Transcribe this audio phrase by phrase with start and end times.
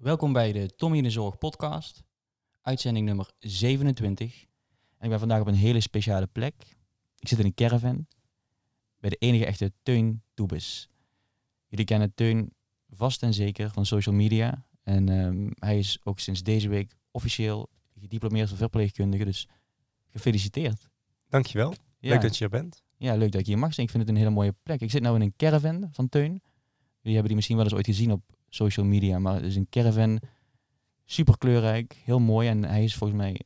[0.00, 2.02] Welkom bij de Tommy in de Zorg podcast,
[2.60, 4.44] uitzending nummer 27.
[4.96, 6.54] En ik ben vandaag op een hele speciale plek.
[7.18, 8.06] Ik zit in een caravan
[8.98, 10.88] bij de enige echte Teun Toebes.
[11.66, 12.52] Jullie kennen Teun
[12.88, 14.64] vast en zeker van social media.
[14.82, 19.48] En ehm, hij is ook sinds deze week officieel gediplomeerd verpleegkundige, dus
[20.08, 20.88] gefeliciteerd.
[21.28, 21.74] Dankjewel.
[21.98, 22.82] Ja, Leuk dat je er bent.
[22.96, 23.86] ja, leuk dat ik hier mag zijn.
[23.86, 24.80] Ik vind het een hele mooie plek.
[24.80, 26.42] Ik zit nu in een caravan van Teun.
[27.00, 29.68] Jullie hebben die misschien wel eens ooit gezien op social media, maar het is een
[29.70, 30.20] caravan.
[31.04, 32.48] Super kleurrijk, heel mooi.
[32.48, 33.40] En hij is volgens mij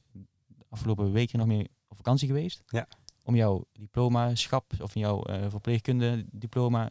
[0.46, 2.62] de afgelopen weken nog mee op vakantie geweest.
[2.66, 2.88] Ja.
[3.22, 6.90] Om jouw diploma-schap of jouw eh verpleegkunde diploma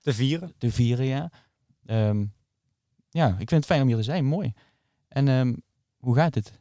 [0.00, 0.54] Te vieren.
[0.58, 1.30] te vieren, ja.
[1.86, 2.24] Ehm,
[3.10, 4.24] ja, ik vind het fijn om hier te zijn.
[4.24, 4.52] Mooi.
[5.08, 5.54] En ehm,
[5.96, 6.60] hoe gaat het?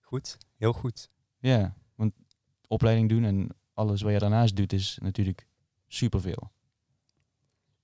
[0.00, 0.38] Goed.
[0.56, 1.10] Heel goed.
[1.38, 2.12] Ja, want
[2.66, 5.46] opleiding doen en alles wat je daarnaast doet is natuurlijk
[5.86, 6.50] superveel.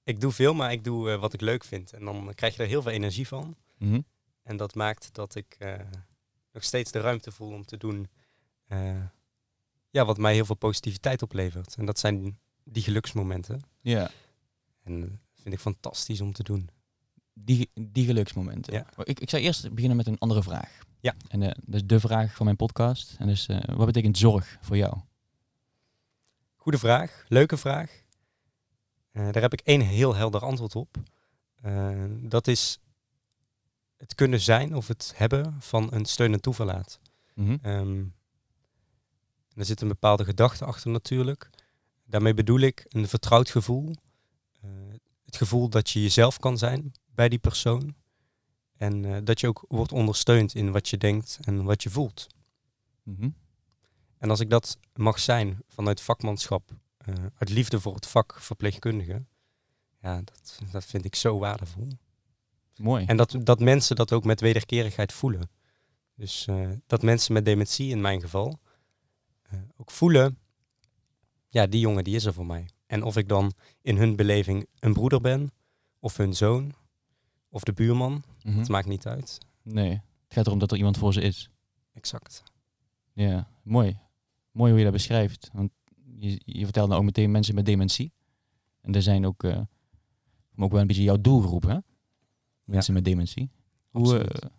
[0.05, 1.93] Ik doe veel, maar ik doe eh, wat ik leuk vind.
[1.93, 3.57] En dan krijg je er heel veel energie van.
[3.79, 4.01] Mhm.
[4.43, 5.75] En dat maakt dat ik eh,
[6.53, 8.09] nog steeds de ruimte voel om te doen
[8.67, 9.03] eh,
[9.91, 11.75] ja, wat mij heel veel positiviteit oplevert.
[11.77, 13.61] En dat zijn die geluksmomenten.
[13.81, 14.11] Ja,
[14.83, 15.11] En dat
[15.43, 16.69] vind ik fantastisch om te doen.
[17.33, 18.73] die, die geluksmomenten.
[18.73, 18.87] Ja.
[18.97, 20.79] Maar Ik, ik zou eerst beginnen met een andere vraag.
[21.01, 21.15] Ja.
[21.29, 23.17] En dat is de vraag van mijn podcast.
[23.19, 24.97] En dus, wat betekent zorg voor jou?
[26.57, 27.25] Goede vraag.
[27.29, 28.04] Leuke vraag.
[29.15, 30.97] Eh, daar heb ik één heel helder antwoord op.
[31.55, 32.79] Eh, dat is
[33.97, 36.99] het kunnen zijn of het hebben van een steun en toeverlaat.
[37.35, 37.57] Mhm.
[37.63, 38.05] Ehm,
[39.55, 41.51] er zit een bepaalde gedachte achter natuurlijk.
[42.05, 43.95] Daarmee bedoel ik een vertrouwd gevoel.
[44.61, 44.71] Eh,
[45.25, 47.95] het gevoel dat je jezelf kan zijn bij die persoon.
[48.77, 52.27] En dat je ook wordt ondersteund in wat je denkt en wat je voelt.
[53.03, 53.29] Mhm.
[54.19, 56.71] En als ik dat mag zijn vanuit vakmanschap,
[57.07, 59.25] eh, uit liefde voor het vak verpleegkundige,
[60.03, 61.89] ja, dat, dat vind ik zo waardevol.
[62.77, 63.05] Mooi.
[63.05, 65.51] En dat, dat mensen dat ook met wederkerigheid voelen.
[66.15, 68.59] Dus eh, dat mensen met dementie in mijn geval
[69.43, 70.39] eh, ook voelen,
[71.49, 72.69] ja, die jongen die is er voor mij.
[72.87, 73.53] En of ik dan
[73.83, 75.51] in hun beleving een broeder ben,
[75.99, 76.75] of hun zoon,
[77.49, 78.59] of de buurman, Mhm.
[78.59, 79.39] het maakt niet uit.
[79.63, 81.51] Nee, het gaat erom dat er iemand voor ze is.
[81.93, 82.43] Exact.
[83.13, 83.99] Ja, mooi.
[84.51, 85.51] Mooi hoe je dat beschrijft.
[85.53, 85.71] Want
[86.19, 88.13] je, je vertelt nou ook meteen mensen met dementie.
[88.81, 89.61] En er zijn ook, eh,
[90.57, 91.77] ook wel een beetje jouw doelgroep, hè?
[92.65, 93.51] Mensen met dementie.
[93.91, 94.51] Hoe, eh,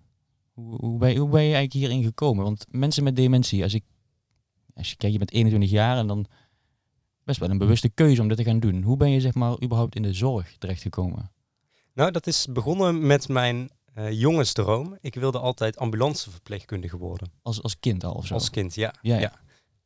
[0.53, 2.43] hoe, hoe, ben je, hoe ben je eigenlijk hierin gekomen?
[2.43, 3.83] Want mensen met dementie, als ik,
[4.73, 6.25] als je kijkt, je bent 21 jaar en dan
[7.23, 8.81] best wel een bewuste keuze om dit te gaan doen.
[8.81, 11.31] Hoe ben je zeg maar überhaupt in de zorg terechtgekomen?
[11.93, 14.97] Nou, dat is begonnen met mijn eh, jongensdroom.
[15.01, 17.31] Ik wilde altijd ambulanceverpleegkundige worden.
[17.41, 18.33] Als, als kind al of zo?
[18.33, 18.93] Als kind, ja.
[19.01, 19.21] Ja, ja.
[19.21, 19.44] ja.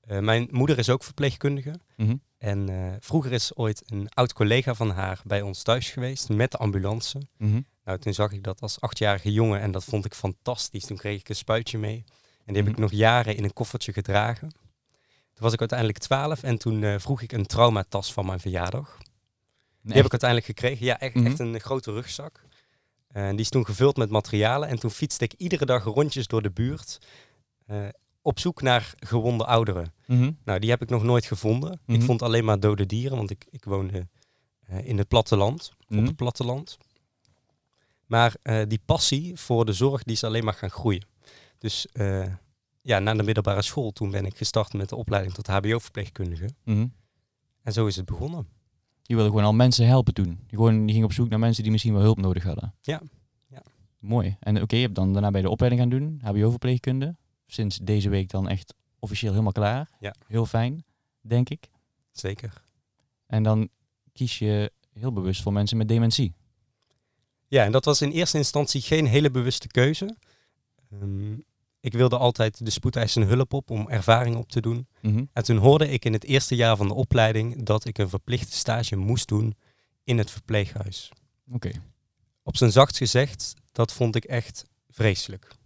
[0.10, 1.80] Eh, mijn moeder is ook verpleegkundige.
[1.98, 2.16] Mhm.
[2.38, 6.52] En eh, vroeger is ooit een oud collega van haar bij ons thuis geweest met
[6.52, 7.22] de ambulance.
[7.38, 7.62] Mhm.
[7.84, 10.86] Nou, toen zag ik dat als achtjarige jongen en dat vond ik fantastisch.
[10.86, 12.04] Toen kreeg ik een spuitje mee.
[12.46, 12.82] En die heb ik Mhm.
[12.82, 14.50] nog jaren in een koffertje gedragen.
[15.34, 18.98] Toen was ik uiteindelijk twaalf en toen eh, vroeg ik een traumatas van mijn verjaardag.
[19.82, 20.86] Die heb ik uiteindelijk gekregen.
[20.86, 21.26] Ja, echt, Mhm.
[21.26, 22.44] echt een grote rugzak.
[23.08, 24.70] En die is toen gevuld met materialen.
[24.70, 26.98] En toen fietste ik iedere dag rondjes door de buurt.
[28.30, 29.94] Op zoek naar gewonde ouderen.
[30.08, 30.32] Mhm.
[30.46, 31.80] Nou, die heb ik nog nooit gevonden.
[31.86, 31.98] Mhm.
[31.98, 34.08] Ik vond alleen maar dode dieren, want ik, ik woonde
[34.66, 35.72] eh, in het platteland.
[35.80, 36.06] Op Mhm.
[36.06, 36.78] het platteland.
[38.06, 41.06] Maar eh, die passie voor de zorg, die is alleen maar gaan groeien.
[41.58, 42.26] Dus eh,
[42.82, 46.50] ja, na de middelbare school, toen ben ik gestart met de opleiding tot hbo-verpleegkundige.
[46.64, 46.88] Mhm.
[47.64, 48.48] En zo is het begonnen.
[49.04, 50.40] Je wilde gewoon al mensen helpen toen.
[50.48, 52.74] Je, gewoon, je ging op zoek naar mensen die misschien wel hulp nodig hadden.
[52.82, 53.02] Ja,
[53.48, 53.64] ja.
[54.00, 54.38] Mooi.
[54.40, 57.16] En oké, je hebt dan daarna bij de opleiding gaan doen, HBO-verpleegkunde.
[57.52, 59.90] Sinds deze week dan echt officieel helemaal klaar.
[60.00, 60.16] Ja.
[60.28, 60.84] Heel fijn,
[61.22, 61.70] denk ik.
[62.12, 62.62] Zeker.
[63.26, 63.70] En dan
[64.14, 66.34] kies je heel bewust voor mensen met dementie.
[67.48, 70.16] Ja, en dat was in eerste instantie geen hele bewuste keuze.
[70.92, 71.34] Ehm,
[71.80, 74.88] ik wilde altijd de spoedeisende hulp op om ervaring op te doen.
[75.02, 75.26] Mhm.
[75.34, 78.52] En toen hoorde ik in het eerste jaar van de opleiding dat ik een verplichte
[78.58, 79.56] stage moest doen
[80.04, 81.12] in het verpleeghuis.
[81.52, 81.72] Oké.
[82.44, 85.58] Op zijn zacht gezegd, dat vond ik echt vreselijk.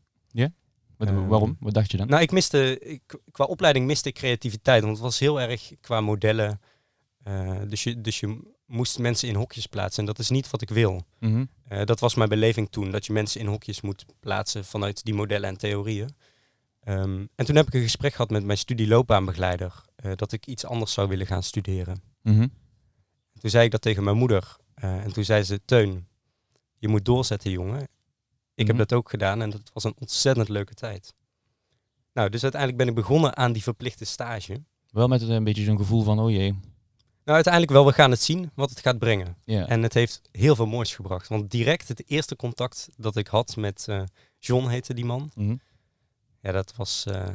[1.05, 1.57] Wat- Ehm, Waarom?
[1.59, 2.07] Wat dacht je dan?
[2.07, 3.01] Nou, ik miste, ik,
[3.31, 6.61] qua opleiding miste ik creativiteit, want het was heel erg qua modellen.
[7.23, 10.61] Eh, dus, je, dus je moest mensen in hokjes plaatsen en dat is niet wat
[10.61, 11.05] ik wil.
[11.19, 11.45] Mhm.
[11.67, 15.13] Eh, dat was mijn beleving toen, dat je mensen in hokjes moet plaatsen vanuit die
[15.13, 16.09] modellen en theorieën.
[16.79, 20.65] Ehm, en toen heb ik een gesprek gehad met mijn studieloopbaanbegeleider, eh dat ik iets
[20.65, 22.01] anders zou willen gaan studeren.
[22.21, 22.47] Mhm.
[23.39, 26.07] Toen zei ik dat tegen mijn moeder en toen zei ze, Teun,
[26.77, 27.87] je moet doorzetten jongen.
[28.55, 28.77] Ik Mhm.
[28.77, 31.13] heb dat ook gedaan en dat was een ontzettend leuke tijd.
[32.13, 34.63] Nou, dus uiteindelijk ben ik begonnen aan die verplichte stage.
[34.89, 36.51] Wel met een beetje zo'n gevoel van, oh jee.
[37.23, 39.37] Nou, uiteindelijk wel, we gaan het zien wat het gaat brengen.
[39.45, 41.27] En het heeft heel veel moois gebracht.
[41.27, 44.03] Want direct het eerste contact dat ik had met eh,
[44.39, 45.31] John, heette die man.
[45.35, 45.55] Mhm.
[46.41, 47.27] Ja, dat was eh,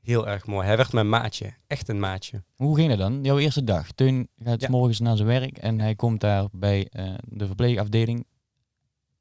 [0.00, 0.66] heel erg mooi.
[0.66, 1.54] Hij werd mijn maatje.
[1.66, 2.42] Echt een maatje.
[2.56, 3.22] Hoe ging dat dan?
[3.24, 3.92] Jouw eerste dag.
[3.92, 4.68] Teun gaat Ja.
[4.68, 8.26] morgens naar zijn werk en hij komt daar bij eh, de verpleegafdeling.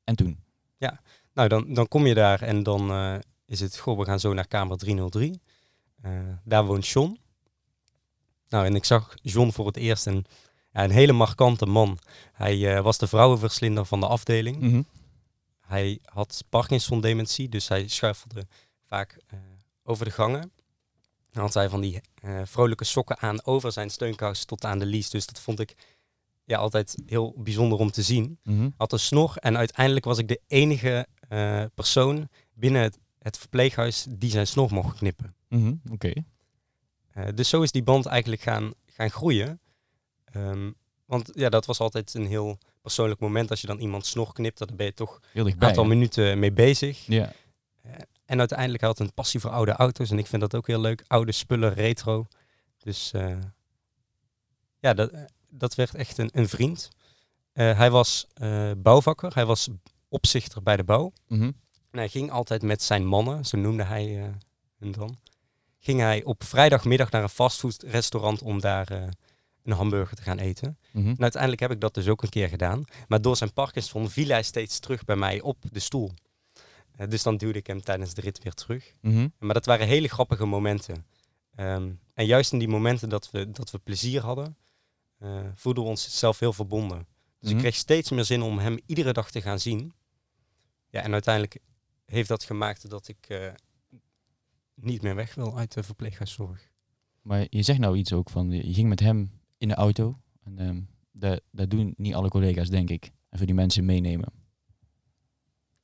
[0.03, 0.39] En toen?
[1.33, 4.33] Nou, dan, dan kom je daar en dan eh, is het, goh, we gaan zo
[4.33, 5.41] naar kamer 303.
[6.01, 6.11] Eh,
[6.43, 7.19] daar woont John.
[8.49, 10.25] Nou, en ik zag John voor het eerst en
[10.71, 11.99] ja, een hele markante man.
[12.31, 14.59] Hij eh, was de vrouwenverslinder van de afdeling.
[14.59, 14.81] Mhm.
[15.59, 18.47] Hij had Parkinson-dementie, dus hij schuifelde
[18.85, 19.17] vaak
[19.83, 20.51] over de gangen.
[21.31, 22.01] Dan had hij van die
[22.43, 25.09] vrolijke sokken aan over zijn steunkous tot aan de lies.
[25.09, 25.75] Dus dat vond ik
[26.45, 28.39] ja, altijd heel bijzonder om te zien.
[28.43, 28.69] Mhm.
[28.77, 34.05] Had een snor en uiteindelijk was ik de enige eh, persoon binnen het, het verpleeghuis
[34.09, 35.35] die zijn snor mocht knippen.
[35.47, 35.73] Mhm.
[35.91, 36.13] Oké.
[37.11, 39.59] Eh, dus zo is die band eigenlijk gaan, gaan groeien.
[40.25, 40.71] Ehm,
[41.05, 43.49] want ja, dat was altijd een heel persoonlijk moment.
[43.49, 47.05] Als je dan iemand snor knipt, dan ben je toch een aantal minuten mee bezig.
[47.05, 47.33] Ja.
[48.25, 50.11] En uiteindelijk had een passie voor oude auto's.
[50.11, 51.03] En ik vind dat ook heel leuk.
[51.07, 52.25] Oude spullen, retro.
[52.77, 53.37] Dus eh,
[54.79, 55.11] ja, dat,
[55.51, 56.89] dat werd echt een, een vriend.
[57.53, 59.33] Eh, hij was eh, bouwvakker.
[59.33, 59.69] Hij was
[60.09, 61.13] opzichter bij de bouw.
[61.27, 61.51] Mhm.
[61.91, 64.29] En hij ging altijd met zijn mannen, zo noemde hij eh
[64.77, 65.17] hun dan.
[65.79, 68.91] Ging hij op vrijdagmiddag naar een fastfoodrestaurant om daar
[69.63, 70.77] een hamburger te gaan eten.
[70.91, 71.07] Mhm.
[71.07, 72.83] En uiteindelijk heb ik dat dus ook een keer gedaan.
[73.07, 76.11] Maar door zijn Parkinson viel hij steeds terug bij mij op de stoel.
[77.07, 78.93] Dus dan duwde ik hem tijdens de rit weer terug.
[79.01, 79.27] Mhm.
[79.39, 81.05] Maar dat waren hele grappige momenten.
[81.55, 84.57] Ehm, en juist in die momenten dat we, dat we plezier hadden,
[85.55, 87.07] voelden we ons zelf heel verbonden.
[87.39, 87.51] Dus Mhm.
[87.57, 89.93] ik kreeg steeds meer zin om hem iedere dag te gaan zien.
[90.89, 91.59] Ja, en uiteindelijk
[92.05, 93.53] heeft dat gemaakt dat ik eh,
[94.73, 96.69] niet meer weg wil uit de verpleeghuiszorg.
[97.21, 100.19] Maar je zegt nou iets ook van, je ging met hem in de auto.
[100.43, 100.81] En ehm,
[101.11, 103.11] dat, dat doen niet alle collega's, denk ik.
[103.29, 104.33] Even die mensen meenemen.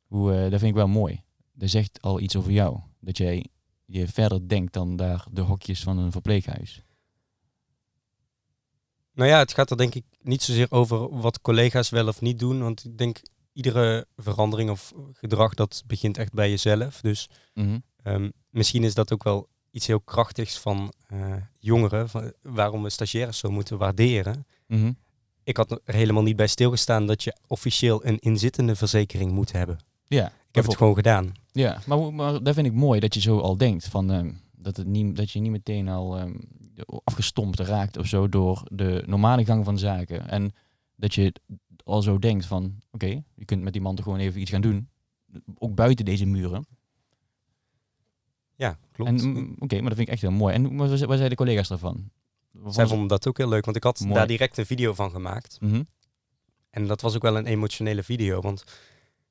[0.07, 1.21] Hoe, eh, dat vind ik wel mooi.
[1.53, 2.79] Dat zegt al iets over jou.
[2.99, 3.45] Dat jij
[3.85, 6.81] je verder denkt dan daar de hokjes van een verpleeghuis.
[9.17, 12.39] Nou ja, het gaat er denk ik niet zozeer over wat collega's wel of niet
[12.39, 12.61] doen.
[12.61, 13.21] Want ik denk
[13.53, 17.01] iedere verandering of gedrag dat begint echt bij jezelf.
[17.01, 17.77] Dus Mhm.
[18.03, 22.89] Ehm, misschien is dat ook wel iets heel krachtigs van eh, jongeren, van, waarom we
[22.89, 24.45] stagiaires zo moeten waarderen.
[24.67, 24.91] Mhm.
[25.43, 29.79] Ik had er helemaal niet bij stilgestaan dat je officieel een inzittende verzekering moet hebben.
[30.07, 31.31] Ja, Ik heb het gewoon gedaan.
[31.51, 33.87] Ja, maar, maar dat vind ik mooi dat je zo al denkt.
[33.87, 36.35] Van, ehm, dat, het niet, dat je niet meteen al ehm,
[37.03, 40.27] afgestompt raakt of zo door de normale gang van zaken.
[40.29, 40.51] En
[40.95, 41.33] dat je
[41.83, 44.61] al zo denkt van, oké, je kunt met die man toch gewoon even iets gaan
[44.61, 44.89] doen.
[45.57, 46.65] Ook buiten deze muren.
[48.55, 49.21] Ja, klopt.
[49.23, 50.53] Mm, oké, maar dat vind ik echt heel mooi.
[50.53, 52.09] En wat, wat zeiden de collega's daarvan?
[52.51, 54.13] Wat Zij vonden dat ook heel leuk, want ik had Mooi.
[54.13, 55.57] daar direct een video van gemaakt.
[55.61, 55.83] Mhm,
[56.69, 58.63] En dat was ook wel een emotionele video, want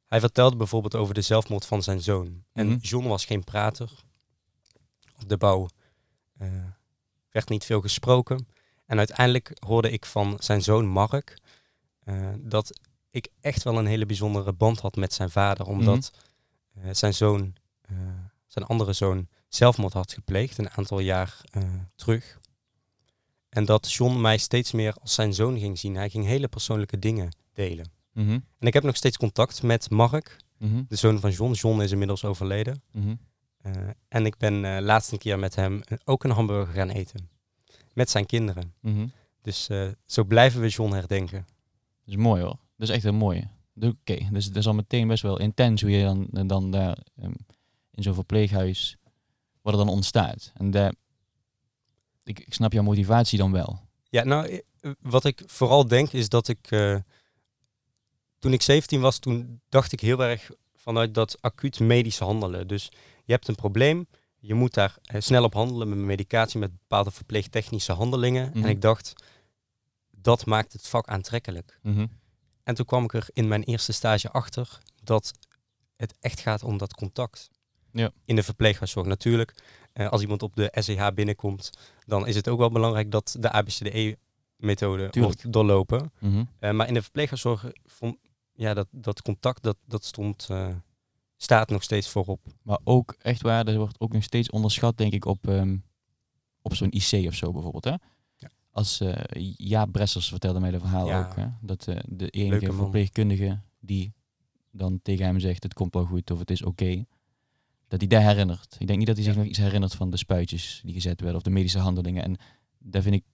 [0.07, 2.45] hij vertelde bijvoorbeeld over de zelfmoord van zijn zoon.
[2.53, 2.77] En Mhm.
[2.81, 3.91] John was geen prater.
[5.23, 5.69] Op de bouw
[6.39, 6.49] eh,
[7.37, 8.49] werd niet veel gesproken.
[8.87, 11.39] En uiteindelijk hoorde ik van zijn zoon Mark
[12.05, 12.81] eh, dat
[13.11, 16.11] ik echt wel een hele bijzondere band had met zijn vader, omdat
[16.75, 17.97] eh, zijn zoon, eh,
[18.47, 21.41] zijn andere zoon, zelfmoord had gepleegd een aantal jaar
[21.95, 22.39] terug.
[23.49, 25.95] En dat John mij steeds meer als zijn zoon ging zien.
[25.95, 27.91] Hij ging hele persoonlijke dingen delen.
[28.13, 31.53] mhm, En ik heb nog steeds contact met Mark, mhm, de zoon van John.
[31.53, 32.83] John is inmiddels overleden.
[33.67, 36.91] Eh, en ik ben eh laatst een keer met hem eh, ook een hamburger gaan
[36.91, 37.29] eten.
[37.93, 38.75] Met zijn kinderen.
[38.81, 39.07] mhm.
[39.43, 39.69] Dus
[40.07, 41.47] zo blijven we John herdenken.
[42.05, 42.59] Dat is mooi hoor.
[42.77, 43.49] Dat is echt heel mooi.
[43.75, 46.99] Dus Oké, dus het is al meteen best wel intens hoe je dan, dan daar
[47.17, 47.33] ehm,
[47.91, 48.97] in zo'n verpleeghuis,
[49.63, 50.53] wat er dan ontstaat.
[50.55, 50.95] En daar,
[52.25, 53.81] ik, ik snap jouw motivatie dan wel.
[54.09, 54.63] Ja, nou,
[55.01, 56.67] wat ik vooral denk is dat ik...
[58.39, 62.67] toen ik 17 was, toen dacht ik heel erg vanuit dat acuut medisch handelen.
[62.67, 62.91] Dus
[63.27, 64.07] je hebt een probleem,
[64.39, 68.49] je moet daar eh, snel op handelen met medicatie, met bepaalde verpleegtechnische handelingen.
[68.49, 68.65] Mhm.
[68.65, 69.13] En ik dacht,
[70.11, 71.79] dat maakt het vak aantrekkelijk.
[71.83, 72.07] Mhm.
[72.63, 75.33] En toen kwam ik er in mijn eerste stage achter dat
[75.97, 77.49] het echt gaat om dat contact.
[77.93, 78.11] Ja.
[78.25, 79.55] In de verpleeghuiszorg natuurlijk.
[79.93, 81.71] eh, als iemand op de SEH binnenkomt,
[82.07, 86.13] dan is het ook wel belangrijk dat de ABCDE-methode wordt doorlopen.
[86.21, 86.45] Mhm.
[86.59, 88.17] Eh, maar in de verpleeghuiszorg vond
[88.53, 90.49] ja, dat, dat contact, dat, dat stond,
[91.37, 92.41] staat nog steeds voorop.
[92.63, 95.77] Maar ook echt waar, er wordt ook nog steeds onderschat, denk ik, op, ehm,
[96.63, 97.85] op zo'n IC of zo bijvoorbeeld.
[97.85, 97.95] Hè?
[98.37, 98.51] Ja.
[98.71, 99.15] Als uh,
[99.57, 101.27] Jaap Bressers vertelde mij dat verhaal Ja.
[101.29, 101.37] ook.
[101.37, 101.47] Hè?
[101.61, 102.77] Dat eh, de enige Leuke man.
[102.77, 104.13] verpleegkundige die
[104.71, 107.05] dan tegen hem zegt, het komt wel goed of het is oké.
[107.89, 108.77] dat hij daar herinnert.
[108.79, 109.41] Ik denk niet dat hij zich Ja.
[109.41, 112.23] nog iets herinnert van de spuitjes die gezet werden of de medische handelingen.
[112.25, 112.37] En
[112.79, 113.25] dat vind ik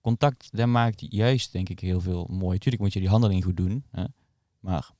[0.00, 2.58] contact, dat maakt juist, denk ik, heel veel mooi.
[2.58, 4.04] Tuurlijk moet je die handeling goed doen, hè?
[4.60, 4.90] maar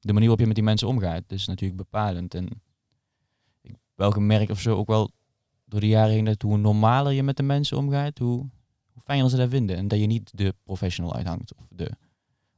[0.00, 2.34] de manier waarop je met die mensen omgaat, is natuurlijk bepalend.
[2.34, 2.46] En
[3.62, 5.10] ik heb wel gemerkt of zo, ook wel
[5.64, 8.50] door de jaren heen, dat hoe normaler je met de mensen omgaat, hoe,
[8.92, 9.76] hoe fijner ze dat vinden.
[9.76, 11.90] En dat je niet de professional uithangt of de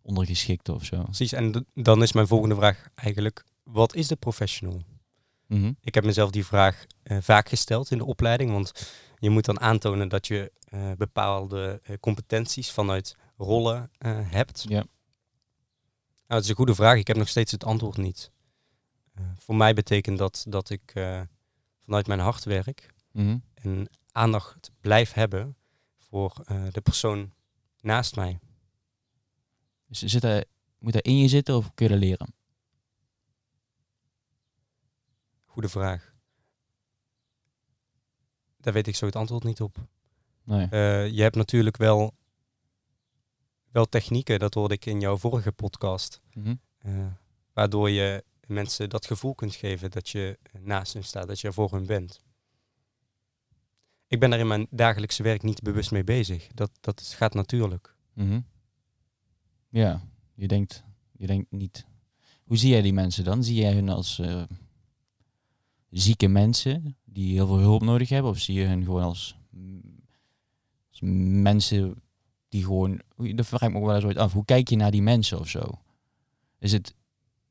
[0.02, 1.02] ondergeschikte of zo.
[1.02, 4.82] Precies, en dan is mijn volgende vraag eigenlijk, wat is de professional?
[5.47, 5.73] Mhm.
[5.80, 8.73] Ik heb mezelf die vraag eh, vaak gesteld in de opleiding, want
[9.18, 13.90] je moet dan aantonen dat je eh, bepaalde eh, competenties vanuit rollen
[14.25, 14.64] hebt.
[14.68, 14.85] Ja.
[16.30, 18.30] Nou, het is een goede vraag, ik heb nog steeds het antwoord niet.
[19.14, 21.22] Eh, voor mij betekent dat dat ik eh,
[21.78, 23.38] vanuit mijn hart werk Mhm.
[23.54, 25.56] en aandacht blijf hebben
[25.96, 27.32] voor eh, de persoon
[27.80, 28.38] naast mij.
[29.87, 30.46] Dus zit
[30.78, 32.34] moet dat in je zitten of kun je dat leren?
[35.44, 36.14] Goede vraag.
[38.56, 39.76] Daar weet ik zo het antwoord niet op.
[40.44, 40.68] Nee.
[41.12, 42.14] Je hebt natuurlijk wel,
[43.70, 46.54] wel technieken, dat hoorde ik in jouw vorige podcast, Mhm.
[46.78, 47.06] eh,
[47.52, 51.54] waardoor je mensen dat gevoel kunt geven dat je naast hen staat, dat je er
[51.54, 52.20] voor hen bent.
[54.06, 56.46] Ik ben daar in mijn dagelijkse werk niet bewust mee bezig.
[56.54, 57.94] Dat, dat gaat natuurlijk.
[58.12, 58.40] Mhm.
[59.68, 60.02] Ja,
[60.34, 61.86] je denkt, je denkt niet.
[62.44, 63.44] Hoe zie jij die mensen dan?
[63.44, 64.42] Zie jij hun als eh,
[65.90, 68.30] zieke mensen die heel veel hulp nodig hebben?
[68.30, 69.36] Of zie je hun gewoon als,
[70.90, 71.00] als
[71.42, 72.02] mensen
[72.50, 73.00] die gewoon...
[73.16, 74.33] Dat vraag ik ook wel eens ooit af.
[74.33, 75.61] Hoe kijk je naar die mensen of zo?
[76.59, 76.95] Is het...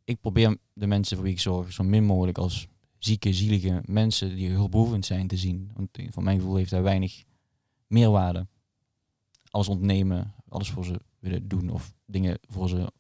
[0.04, 4.36] Ik probeer de mensen voor wie ik zorg zo min mogelijk als zieke, zielige mensen
[4.36, 5.72] die hulpbehoevend zijn te zien.
[5.74, 7.24] Want van mijn gevoel heeft daar weinig
[7.88, 8.48] meerwaarde.
[9.50, 12.92] Alles ontnemen, alles voor ze willen doen of dingen voor ze,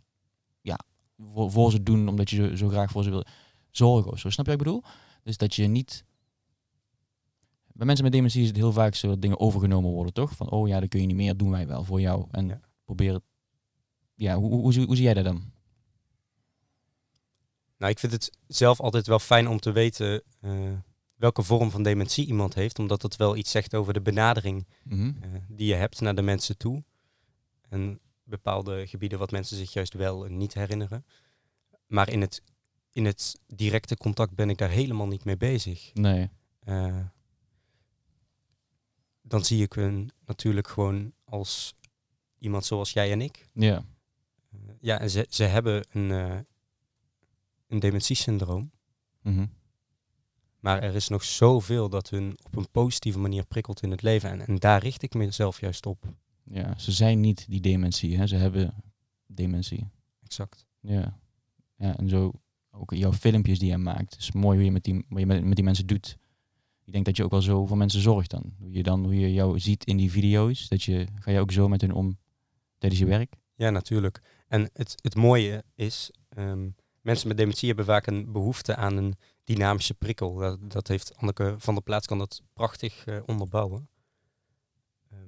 [0.62, 0.80] ja,
[1.18, 3.26] voor, voor ze doen omdat je zo, zo graag voor ze wil
[3.72, 4.30] zorgen of zo.
[4.30, 4.84] Snap je wat ik bedoel?
[5.24, 6.04] Dus dat je niet...
[7.80, 10.32] Bij mensen met dementie is het heel vaak zo dat dingen overgenomen worden, toch?
[10.36, 12.28] Van, oh ja, dat kun je niet meer, doen wij wel voor jou.
[12.32, 12.60] En Ja.
[12.86, 13.24] probeer het...
[14.16, 15.52] Ja, hoe, hoe, hoe, zie- hoe zie jij dat dan?
[17.78, 20.52] Nou, ik vind het zelf altijd wel fijn om te weten eh,
[21.16, 25.12] welke vorm van dementie iemand heeft, omdat dat wel iets zegt over de benadering Mhm.
[25.22, 26.84] eh, die je hebt naar de mensen toe.
[27.70, 31.06] En bepaalde gebieden wat mensen zich juist wel en niet herinneren.
[31.88, 32.42] Maar in het,
[32.92, 35.94] in het directe contact ben ik daar helemaal niet mee bezig.
[35.94, 36.30] Nee.
[36.60, 37.00] Eh,
[39.30, 41.76] dan zie ik hun natuurlijk gewoon als
[42.38, 43.50] iemand zoals jij en ik.
[43.54, 43.86] Ja.
[44.52, 46.40] Eh, ja, en ze, ze hebben een, eh
[47.68, 48.72] een dementiesyndroom.
[49.22, 49.46] Mhm.
[50.60, 54.30] Maar er is nog zoveel dat hun op een positieve manier prikkelt in het leven.
[54.30, 56.14] En, en daar richt ik mezelf juist op.
[56.44, 58.28] Ja, ze zijn niet die dementie, hè?
[58.28, 58.74] ze hebben
[59.26, 59.88] dementie.
[60.24, 60.66] Exact.
[60.80, 61.20] Ja.
[61.76, 62.32] ja, en zo
[62.72, 64.14] ook jouw filmpjes die je maakt.
[64.14, 66.18] Het is mooi hoe je met die, wat je met, met die mensen doet.
[66.90, 68.54] Ik denk dat je ook wel zo voor mensen zorgt dan.
[68.60, 71.52] Hoe je dan, hoe je jou ziet in die video's, dat je, ga je ook
[71.52, 72.18] zo met hun om
[72.78, 73.34] tijdens je werk?
[73.56, 74.22] Ja, natuurlijk.
[74.48, 76.70] En het, het mooie is, ehm,
[77.02, 80.36] mensen met dementie hebben vaak een behoefte aan een dynamische prikkel.
[80.36, 83.90] Dat, dat heeft Anneke van der Plaats kan dat prachtig eh, onderbouwen.
[85.12, 85.20] Ehm,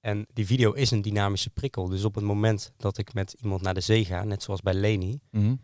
[0.00, 1.88] en die video is een dynamische prikkel.
[1.88, 4.74] Dus op het moment dat ik met iemand naar de zee ga, net zoals bij
[4.74, 5.54] Leni, Mhm.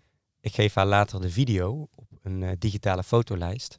[0.40, 3.78] ik geef haar later de video op een eh, digitale fotolijst.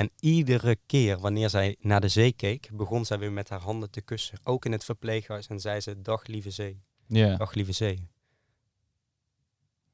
[0.00, 3.90] En iedere keer wanneer zij naar de zee keek, begon zij weer met haar handen
[3.90, 4.38] te kussen.
[4.42, 5.46] Ook in het verpleeghuis.
[5.46, 6.82] En zei ze, dag lieve zee.
[7.06, 7.36] Ja.
[7.36, 8.08] Dag lieve zee.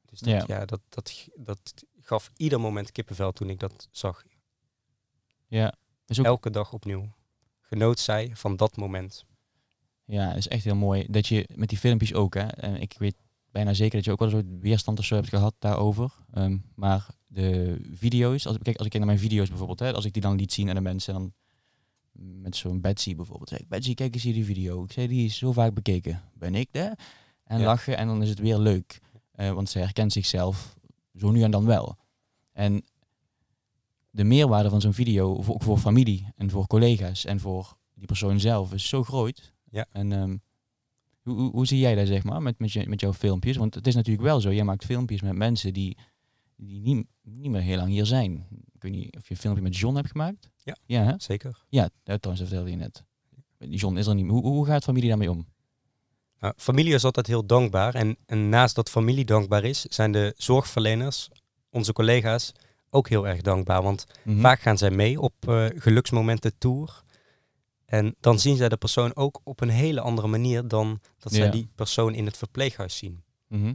[0.05, 0.43] Dus dat, Ja.
[0.47, 0.65] ja.
[0.65, 4.23] dat, dat, dat gaf ieder moment kippenvel toen ik dat zag.
[5.47, 5.75] ja.
[6.07, 7.13] Ook, Elke dag opnieuw.
[7.61, 9.25] Genoot zij van dat moment.
[10.05, 11.05] Ja, is echt heel mooi.
[11.09, 12.45] Dat je met die filmpjes ook, hè.
[12.45, 13.15] En ik weet
[13.51, 16.13] bijna zeker dat je ook wel een soort weerstand of zo hebt gehad daarover.
[16.33, 19.93] Ehm, maar de video's, als ik, kijk, als ik kijk naar mijn video's bijvoorbeeld, hè,
[19.93, 21.33] als ik die dan liet zien aan de mensen, dan
[22.41, 23.49] met zo'n Betsy bijvoorbeeld.
[23.49, 24.83] Zeg ik, Betsy, kijk eens hier die video.
[24.83, 26.21] Ik zei, die is zo vaak bekeken.
[26.33, 26.99] Ben ik daar?
[27.43, 27.65] En Ja.
[27.65, 28.99] lachen en dan is het weer leuk.
[29.31, 30.75] Eh, want ze herkent zichzelf
[31.15, 31.97] zo nu en dan wel.
[32.51, 32.83] En
[34.09, 38.05] de meerwaarde van zo'n video, voor, ook voor familie en voor collega's en voor die
[38.05, 39.53] persoon zelf, is zo groot.
[39.69, 39.85] Ja.
[39.91, 40.37] En ehm,
[41.27, 43.57] hoe, hoe, hoe zie jij dat, zeg maar, met, met, je, met jouw filmpjes?
[43.57, 45.97] Want het is natuurlijk wel zo, jij maakt filmpjes met mensen die,
[46.55, 48.47] die niet, niet meer heel lang hier zijn.
[48.73, 50.49] Ik weet niet of je een filmpje met John hebt gemaakt?
[50.63, 50.75] Ja.
[50.85, 51.13] Ja, hè?
[51.17, 51.63] Zeker.
[51.69, 53.03] Ja, dat vertelde je net.
[53.57, 54.33] Die John is er niet meer.
[54.33, 55.45] Hoe, hoe gaat familie daarmee om?
[56.39, 57.95] Nou, familie is altijd heel dankbaar.
[57.95, 61.29] En, en naast dat familie dankbaar is, zijn de zorgverleners,
[61.69, 62.51] onze collega's,
[62.89, 63.81] ook heel erg dankbaar.
[63.81, 64.39] Want Mhm.
[64.39, 67.03] vaak gaan zij mee op eh, geluksmomenten tour.
[67.87, 71.45] En dan zien zij de persoon ook op een hele andere manier dan dat zij
[71.45, 71.51] Ja.
[71.51, 73.23] die persoon in het verpleeghuis zien.
[73.47, 73.73] Mhm.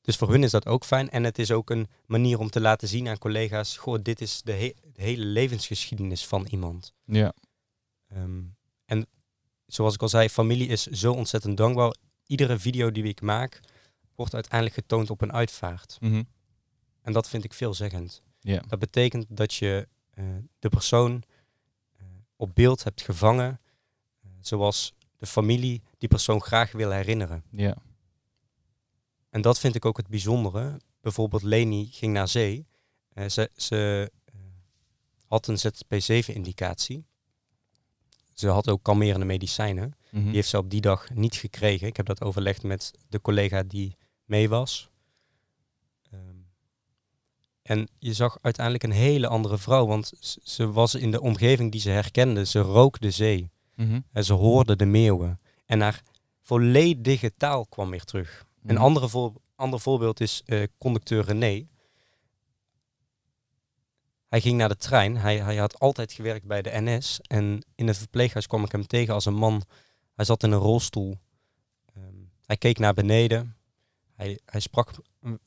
[0.00, 1.10] Dus voor hun is dat ook fijn.
[1.10, 4.42] En het is ook een manier om te laten zien aan collega's: goh, dit is
[4.42, 6.92] de, he- de hele levensgeschiedenis van iemand.
[7.04, 7.32] Ja.
[8.08, 8.42] Ehm,
[8.84, 9.06] en
[9.66, 11.94] zoals ik al zei, familie is zo ontzettend dankbaar.
[12.26, 13.60] Iedere video die ik maak,
[14.14, 15.96] wordt uiteindelijk getoond op een uitvaart.
[16.00, 16.22] Mhm.
[17.02, 18.22] En dat vind ik veelzeggend.
[18.40, 18.62] Ja.
[18.68, 20.24] Dat betekent dat je eh,
[20.58, 21.22] de persoon
[22.36, 23.60] op beeld hebt gevangen,
[24.22, 27.42] eh, zoals de familie die persoon graag wil herinneren.
[27.50, 27.76] Ja.
[29.30, 30.80] En dat vind ik ook het bijzondere.
[31.00, 32.66] Bijvoorbeeld Leni ging naar zee.
[33.12, 34.34] Eh, ze ze eh,
[35.26, 37.04] had een ZP7-indicatie.
[38.34, 39.96] Ze had ook kalmerende medicijnen.
[40.10, 40.24] Mhm.
[40.24, 41.86] Die heeft ze op die dag niet gekregen.
[41.86, 44.90] Ik heb dat overlegd met de collega die mee was.
[47.66, 51.80] En je zag uiteindelijk een hele andere vrouw, want ze was in de omgeving die
[51.80, 52.46] ze herkende.
[52.46, 54.00] Ze rook de zee Mhm.
[54.12, 55.38] en ze hoorde de meeuwen.
[55.66, 56.02] En haar
[56.42, 58.46] volledige taal kwam weer terug.
[58.64, 58.82] Een Mhm.
[58.84, 61.66] andere voor, ander voorbeeld is eh, conducteur René.
[64.28, 65.16] Hij ging naar de trein.
[65.16, 67.20] Hij, hij had altijd gewerkt bij de NS.
[67.20, 69.62] En in het verpleeghuis kwam ik hem tegen als een man.
[70.14, 71.18] Hij zat in een rolstoel.
[71.94, 72.14] Ehm,
[72.46, 73.56] hij keek naar beneden.
[74.14, 74.90] Hij, hij sprak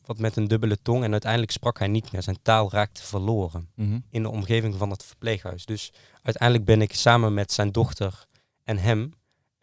[0.06, 1.04] wat met een dubbele tong.
[1.04, 2.24] En uiteindelijk sprak hij niet meer.
[2.24, 4.00] Zijn taal raakte verloren Mhm.
[4.10, 5.66] in de omgeving van het verpleeghuis.
[5.66, 8.26] Dus uiteindelijk ben ik samen met zijn dochter
[8.64, 9.14] en hem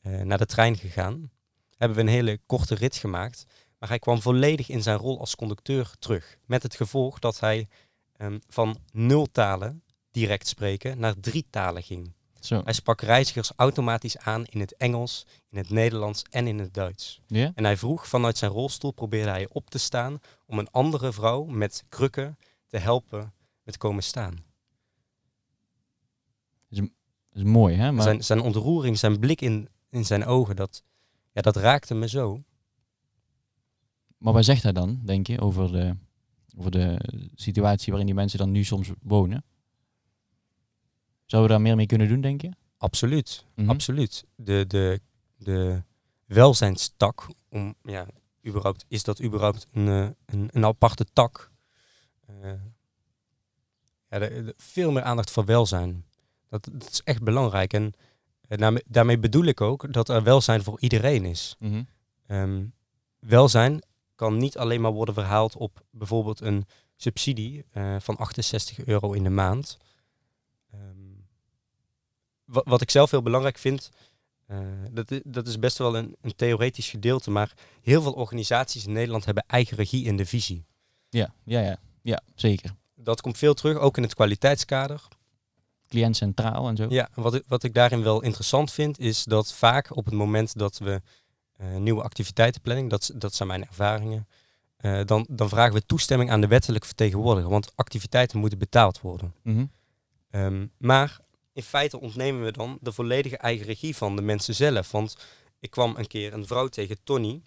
[0.01, 1.31] eh, naar de trein gegaan.
[1.77, 3.45] Hebben we een hele korte rit gemaakt.
[3.79, 6.37] Maar hij kwam volledig in zijn rol als conducteur terug.
[6.45, 7.69] Met het gevolg dat hij
[8.17, 12.13] ehm, van nul talen, direct spreken, naar drie talen ging.
[12.47, 12.61] Zo.
[12.65, 17.21] Hij sprak reizigers automatisch aan in het Engels, in het Nederlands en in het Duits.
[17.55, 21.45] En hij vroeg vanuit zijn rolstoel, probeerde hij op te staan om een andere vrouw
[21.45, 24.45] met krukken te helpen met komen staan.
[26.69, 26.89] Dat
[27.33, 27.93] is mooi, hè?
[27.93, 30.83] Maar Zijn, zijn ontroering, zijn blik in, in zijn ogen, dat,
[31.33, 32.43] ja, dat raakte me zo.
[34.19, 35.97] Maar wat zegt hij dan, denk je, over de,
[36.57, 37.01] over de
[37.35, 39.45] situatie waarin die mensen dan nu soms wonen?
[41.27, 42.51] Zouden we daar meer mee kunnen doen, denk je?
[42.79, 43.71] Absoluut, Mhm.
[43.71, 44.25] absoluut.
[44.35, 45.01] De, de,
[45.37, 45.83] de
[46.25, 48.07] welzijnstak, om, ja,
[48.47, 51.51] überhaupt, is dat überhaupt een, eh, een, een aparte tak?
[52.27, 52.53] Eh,
[54.11, 56.05] ja, de- de- veel meer aandacht voor welzijn.
[56.49, 57.73] Dat, dat is echt belangrijk.
[57.73, 57.93] En
[58.49, 61.57] eh, daarmee, daarmee bedoel ik ook dat er welzijn voor iedereen is.
[61.59, 61.83] Mhm.
[62.27, 62.65] Ehm,
[63.19, 63.83] welzijn
[64.15, 67.65] kan niet alleen maar worden verhaald op bijvoorbeeld een subsidie
[67.99, 69.79] van 68 euro in de maand.
[72.47, 73.91] Wa- wat ik zelf heel belangrijk vind,
[74.47, 74.59] eh,
[74.91, 79.25] dat, dat is best wel een, een theoretisch gedeelte, maar heel veel organisaties in Nederland
[79.25, 80.65] hebben eigen regie in de visie.
[81.09, 81.79] Ja, ja, ja.
[82.03, 82.75] Ja, zeker.
[82.95, 85.03] Dat komt veel terug, ook in het kwaliteitskader.
[85.89, 86.87] Cliënt centraal en zo.
[86.89, 90.59] Ja, wat ik, wat ik daarin wel interessant vind, is dat vaak op het moment
[90.59, 91.03] dat we
[91.57, 94.27] eh, nieuwe activiteitenplanning, dat, dat zijn mijn ervaringen,
[94.77, 99.35] eh, dan, dan vragen we toestemming aan de wettelijke vertegenwoordiger, want activiteiten moeten betaald worden.
[99.43, 99.65] Mhm.
[100.31, 101.19] Ehm, maar
[101.57, 104.91] in feite ontnemen we dan de volledige eigen regie van de mensen zelf.
[104.91, 105.17] Want
[105.61, 107.43] ik kwam een keer een vrouw tegen, Tony.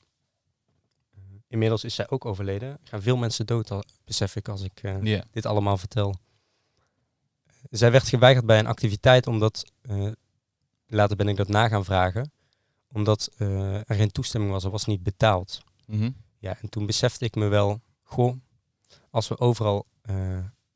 [1.48, 2.70] Inmiddels is zij ook overleden.
[2.70, 5.24] Er gaan veel mensen dood, al, besef ik, als ik Ja.
[5.32, 6.16] dit allemaal vertel.
[7.70, 10.12] Zij werd geweigerd bij een activiteit omdat, eh,
[10.88, 12.32] later ben ik dat na gaan vragen,
[12.92, 15.62] omdat eh, er geen toestemming was, er was niet betaald.
[15.86, 16.12] Mhm.
[16.40, 18.36] Ja, en toen besefte ik me wel, goh,
[19.10, 19.86] als we overal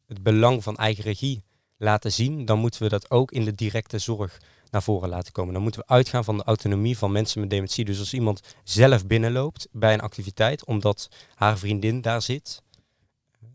[0.06, 1.44] het belang van eigen regie
[1.78, 4.38] laten zien, dan moeten we dat ook in de directe zorg
[4.72, 5.54] naar voren laten komen.
[5.54, 7.86] Dan moeten we uitgaan van de autonomie van mensen met dementie.
[7.86, 12.62] Dus als iemand zelf binnenloopt bij een activiteit, omdat haar vriendin daar zit,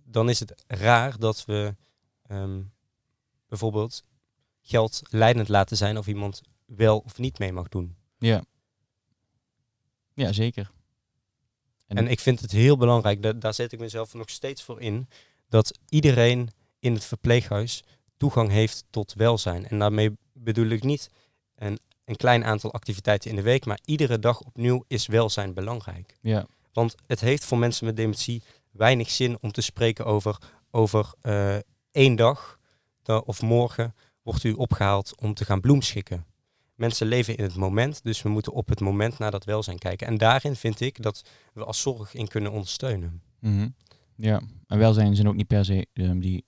[0.05, 1.75] dan is het raar dat we
[2.27, 2.63] ehm,
[3.49, 4.03] bijvoorbeeld
[4.63, 7.97] geld leidend laten zijn of iemand wel of niet mee mag doen.
[8.19, 8.43] Ja.
[10.15, 10.71] Ja, zeker.
[11.87, 14.81] En- En ik vind het heel belangrijk, da- daar zet ik mezelf nog steeds voor
[14.81, 15.09] in,
[15.49, 17.85] dat iedereen in het verpleeghuis
[18.19, 19.69] toegang heeft tot welzijn.
[19.69, 21.11] En daarmee bedoel ik niet
[21.55, 26.17] een, een klein aantal activiteiten in de week, maar iedere dag opnieuw is welzijn belangrijk.
[26.21, 26.47] Ja.
[26.73, 30.39] Want het heeft voor mensen met dementie weinig zin om te spreken over,
[30.71, 31.57] over eh,
[31.91, 32.59] één dag
[33.03, 36.27] da- of morgen wordt u opgehaald om te gaan bloemschikken.
[36.75, 40.07] Mensen leven in het moment, dus we moeten op het moment naar dat welzijn kijken.
[40.07, 43.23] En daarin vind ik dat we als zorg in kunnen ondersteunen.
[43.41, 43.69] Mhm.
[44.17, 44.41] Ja.
[44.67, 46.45] En welzijn zijn ook niet per se ehm, die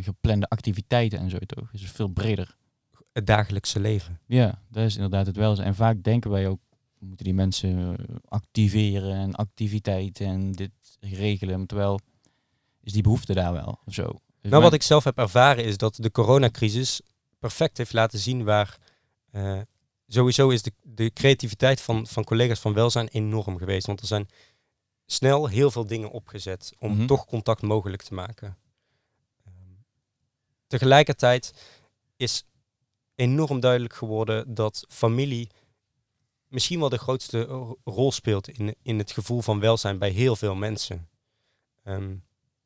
[0.00, 1.68] geplande activiteiten en zo, toch?
[1.72, 2.56] Is veel breder.
[3.12, 4.20] Het dagelijkse leven.
[4.26, 5.66] Ja, dat is inderdaad het welzijn.
[5.66, 6.58] En vaak denken wij ook,
[6.98, 11.66] we moeten die mensen eh, activeren en activiteiten en dit regelen.
[11.66, 12.00] Terwijl
[12.82, 14.06] is die behoefte daar wel, of zo.
[14.40, 17.00] Dus Nou, wat ik zelf heb ervaren is dat de coronacrisis
[17.38, 18.78] perfect heeft laten zien waar...
[19.30, 19.60] eh,
[20.06, 23.86] sowieso is de, de creativiteit van, van collega's van welzijn enorm geweest.
[23.86, 24.28] Want er zijn
[25.06, 27.06] snel heel veel dingen opgezet om Mhm.
[27.06, 28.56] toch contact mogelijk te maken.
[30.70, 31.52] Tegelijkertijd
[32.16, 32.44] is
[33.14, 35.50] enorm duidelijk geworden dat familie
[36.48, 40.36] misschien wel de grootste ro- rol speelt in, in het gevoel van welzijn bij heel
[40.36, 41.08] veel mensen.
[41.82, 42.16] Ehm,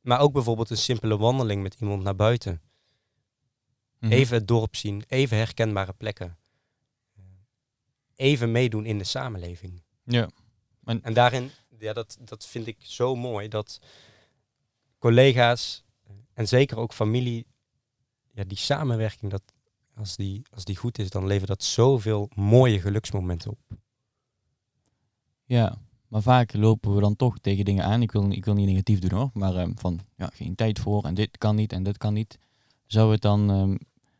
[0.01, 2.63] maar ook bijvoorbeeld een simpele wandeling met iemand naar buiten.
[3.99, 4.13] Mhm.
[4.13, 6.39] Even het dorp zien, even herkenbare plekken.
[8.15, 9.83] Even meedoen in de samenleving.
[10.03, 10.29] Ja.
[10.85, 13.81] En daarin, ja, dat, dat vind ik zo mooi, dat
[14.99, 15.85] collega's
[16.33, 17.47] en zeker ook familie,
[18.35, 19.43] ja, die samenwerking, dat,
[19.95, 23.59] als, die, als die goed is, dan levert dat zoveel mooie geluksmomenten op.
[25.45, 28.03] Ja, maar vaak lopen we dan toch tegen dingen aan.
[28.03, 31.05] Ik wil, ik wil niet negatief doen hoor, maar ehm, van ja, geen tijd voor
[31.05, 32.39] en dit kan niet en dit kan niet.
[32.87, 33.77] Zou het dan, ehm,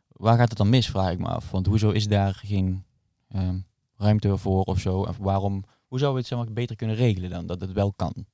[0.07, 1.51] waar gaat het dan mis, vraag ik me af.
[1.51, 2.83] Want hoezo is daar geen
[3.27, 3.59] ehm,
[3.97, 4.99] ruimte voor of zo?
[4.99, 7.93] Of waarom, hoe zouden we het zeg maar, beter kunnen regelen dan, dat het wel
[7.93, 8.25] kan?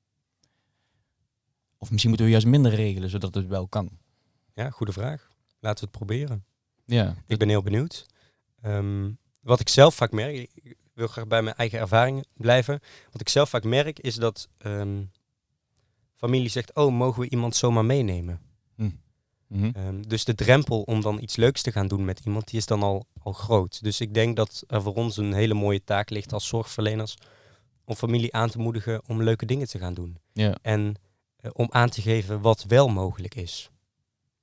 [1.77, 3.89] Of misschien moeten we juist minder regelen, zodat het wel kan.
[4.53, 5.30] Ja, goede vraag.
[5.62, 6.45] Laten we het proberen.
[6.86, 8.06] Ja, Ik ben heel benieuwd.
[8.62, 12.80] Ehm, wat ik zelf vaak merk, ik wil graag bij mijn eigen ervaringen blijven.
[13.12, 15.04] Wat ik zelf vaak merk is dat ehm,
[16.15, 18.41] familie zegt, oh, mogen we iemand zomaar meenemen?
[19.47, 19.71] Mhm.
[19.74, 22.65] Ehm, dus de drempel om dan iets leuks te gaan doen met iemand, die is
[22.65, 23.84] dan al, al groot.
[23.84, 27.15] Dus ik denk dat er voor ons een hele mooie taak ligt als zorgverleners
[27.86, 30.17] om familie aan te moedigen om leuke dingen te gaan doen.
[30.34, 30.95] ja, En
[31.36, 33.69] eh, om aan te geven wat wel mogelijk is.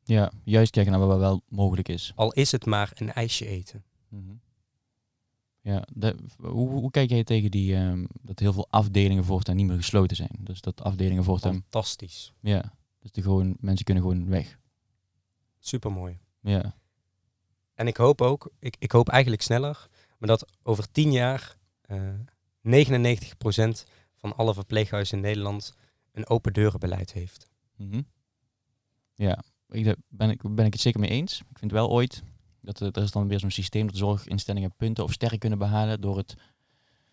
[0.09, 2.13] Ja, juist kijken naar wat wel mogelijk is.
[2.15, 3.85] Al is het maar een ijsje eten.
[4.09, 4.33] Mhm.
[5.61, 9.67] Ja, de- hoe, hoe kijk jij tegen die, ehm, dat heel veel afdelingen voortaan niet
[9.67, 10.37] meer gesloten zijn?
[10.41, 12.33] Dus dat afdelingen voortaan, Fantastisch.
[12.41, 14.59] ja, dus die gewoon, mensen kunnen gewoon weg.
[15.59, 16.19] Supermooi.
[16.41, 16.77] Ja,
[17.75, 22.11] En ik hoop ook, ik, ik hoop eigenlijk sneller, maar dat over tien jaar eh
[22.61, 23.85] 99%
[24.17, 25.75] van alle verpleeghuizen in Nederland
[26.13, 27.47] een open deurenbeleid heeft.
[27.77, 28.03] Mhm.
[29.15, 31.43] ja daar ben, ik, ben ik het zeker mee eens.
[31.51, 32.23] Ik vind wel ooit
[32.61, 36.01] dat er, er is dan weer zo'n systeem dat zorginstellingen punten of sterren kunnen behalen
[36.01, 36.35] door het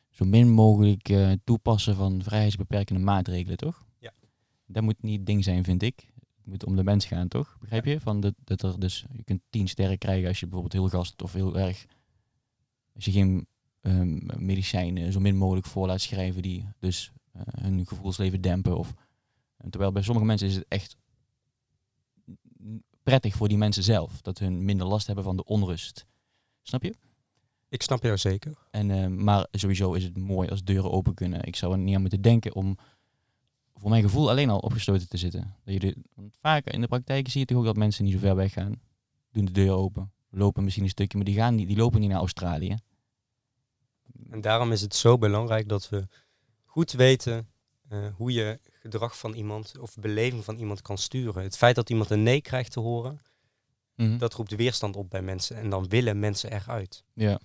[0.10, 3.86] zo min mogelijk eh, toepassen van vrijheidsbeperkende maatregelen, toch?
[4.00, 4.12] Ja.
[4.66, 6.12] Dat moet niet het ding zijn, vind ik.
[6.36, 7.58] Het moet om de mens gaan, toch?
[7.60, 8.00] Begrijp je?
[8.00, 11.22] Van dat, dat er dus, je kunt tien sterren krijgen als je bijvoorbeeld heel gast
[11.22, 11.86] of heel erg,
[12.94, 13.48] als je geen
[13.82, 18.78] ehm, medicijnen zo min mogelijk voor laat schrijven die dus eh, hun gevoelsleven dempen.
[18.78, 18.94] Of,
[19.70, 20.98] terwijl bij sommige mensen is het echt
[23.06, 26.06] prettig voor die mensen zelf, dat hun minder last hebben van de onrust.
[26.62, 26.94] Snap je?
[27.70, 28.58] Ik snap jou zeker.
[28.72, 31.44] En, eh, maar sowieso is het mooi als deuren open kunnen.
[31.44, 32.78] Ik zou er niet aan moeten denken om
[33.76, 35.56] voor mijn gevoel alleen al opgesloten te zitten.
[35.64, 38.14] Dat je de, want vaak in de praktijk zie je toch ook dat mensen niet
[38.14, 38.82] zo ver weg gaan.
[39.32, 40.12] Doen de deur open.
[40.30, 42.78] Lopen misschien een stukje, maar die, gaan niet, die lopen niet naar Australië.
[44.30, 46.08] En daarom is het zo belangrijk dat we
[46.64, 47.48] goed weten
[47.90, 51.44] eh, hoe je gedrag van iemand of beleving van iemand kan sturen.
[51.44, 53.20] Het feit dat iemand een nee krijgt te horen,
[53.96, 54.18] Mhm.
[54.18, 57.04] dat roept weerstand op bij mensen en dan willen mensen eruit.
[57.14, 57.40] Ja.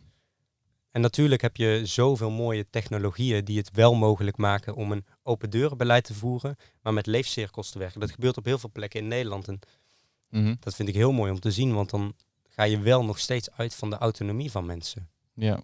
[0.91, 5.51] En natuurlijk heb je zoveel mooie technologieën die het wel mogelijk maken om een open
[5.51, 8.01] deurenbeleid te voeren, maar met leefcirkels te werken.
[8.01, 9.59] Dat gebeurt op heel veel plekken in Nederland en
[10.29, 10.55] Mhm.
[10.61, 12.15] dat vind ik heel mooi om te zien, want dan
[12.49, 15.09] ga je wel nog steeds uit van de autonomie van mensen.
[15.35, 15.61] ja.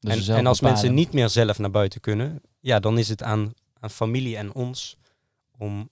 [0.00, 3.22] Dus en, en als mensen niet meer zelf naar buiten kunnen, ja, dan is het
[3.22, 4.96] aan, aan familie en ons
[5.56, 5.88] om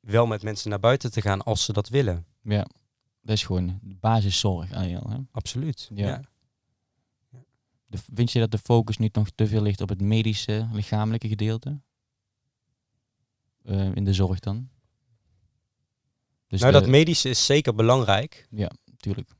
[0.00, 2.26] wel met mensen naar buiten te gaan als ze dat willen.
[2.42, 2.66] Ja,
[3.20, 4.72] dat is gewoon basiszorg.
[4.72, 5.18] eigenlijk al, Hè?
[5.32, 5.90] Absoluut.
[5.94, 6.06] Ja.
[6.08, 6.22] Ja.
[7.86, 11.28] De, vind je dat de focus niet nog te veel ligt op het medische, lichamelijke
[11.28, 11.80] gedeelte?
[13.62, 14.68] Eh, in de zorg dan?
[16.46, 18.48] Dus nou, de- dat medische is zeker belangrijk.
[18.96, 19.30] Tuurlijk.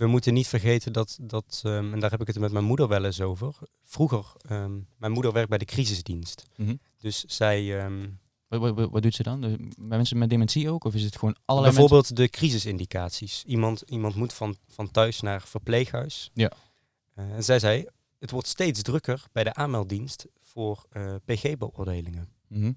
[0.00, 2.88] We moeten niet vergeten dat, dat ehm, en daar heb ik het met mijn moeder
[2.88, 3.54] wel eens over.
[3.84, 6.44] Vroeger, ehm, mijn moeder werkt bij de crisisdienst.
[6.56, 6.74] Mhm.
[6.98, 8.08] Dus zij, ehm,
[8.48, 9.40] Wat, wat, wat- wat doet ze dan?
[9.40, 10.84] Bij mensen met dementie ook?
[10.84, 13.44] Of is het gewoon allerlei bijvoorbeeld de crisisindicaties.
[13.46, 16.30] Iemand, iemand moet van, van thuis naar verpleeghuis.
[16.34, 16.52] Ja.
[17.14, 17.86] Eh, en zij zei,
[18.18, 22.28] het wordt steeds drukker bij de aanmelddienst voor eh, PG-beoordelingen.
[22.48, 22.72] Mhm.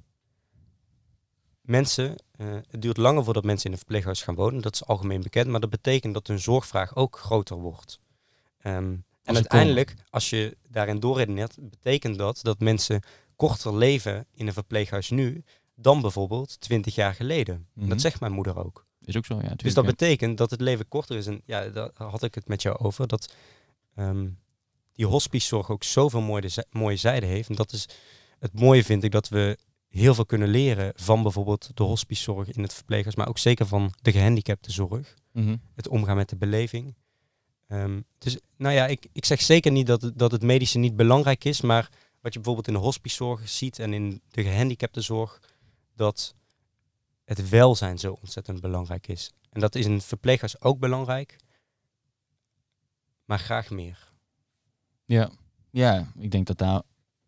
[1.63, 4.61] Mensen, eh, het duurt langer voordat mensen in een verpleeghuis gaan wonen.
[4.61, 7.99] Dat is algemeen bekend, maar dat betekent dat hun zorgvraag ook groter wordt.
[8.59, 13.01] Ehm, en uiteindelijk, als je daarin doorredeneert, betekent dat dat mensen
[13.35, 15.43] korter leven in een verpleeghuis nu
[15.75, 17.67] dan bijvoorbeeld 20 jaar geleden.
[17.73, 17.89] Mhm.
[17.89, 18.85] Dat zegt mijn moeder ook.
[19.05, 19.39] Is ook zo, ja.
[19.39, 19.89] Tuurlijk, Dus dat ja.
[19.89, 21.27] betekent dat het leven korter is.
[21.27, 23.07] En ja, daar had ik het met jou over.
[23.07, 23.33] Dat
[23.95, 24.29] ehm,
[24.93, 27.49] die hospicezorg ook zoveel mooie, mooie zijden heeft.
[27.49, 27.89] En dat is
[28.39, 29.57] het mooie vind ik dat we
[29.99, 33.15] heel veel kunnen leren van bijvoorbeeld de hospicezorg in het verpleeghuis.
[33.15, 35.13] Maar ook zeker van de gehandicaptenzorg.
[35.31, 35.57] Mhm.
[35.75, 36.95] Het omgaan met de beleving.
[37.67, 40.95] Ehm, dus nou ja, ik, ik zeg zeker niet dat, het- dat het medische niet
[40.95, 41.61] belangrijk is.
[41.61, 41.89] Maar
[42.21, 45.39] wat je bijvoorbeeld in de hospicezorg ziet en in de gehandicaptenzorg.
[45.95, 46.35] Dat
[47.25, 49.31] het welzijn zo ontzettend belangrijk is.
[49.49, 51.35] En dat is in het verpleeghuis ook belangrijk.
[53.25, 54.11] Maar graag meer.
[55.05, 55.31] Ja,
[55.69, 56.81] ja ik denk dat daar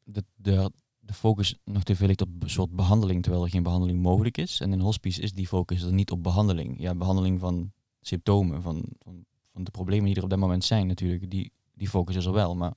[0.04, 0.72] de, de,
[1.06, 4.38] de focus nog te veel ligt op een soort behandeling, terwijl er geen behandeling mogelijk
[4.38, 4.62] is.
[4.62, 6.80] En in hospice is die focus er niet op behandeling.
[6.80, 10.88] Ja, behandeling van symptomen, van, van, van de problemen die er op dat moment zijn
[10.88, 11.32] natuurlijk.
[11.32, 12.74] Die, die focus is er wel, maar...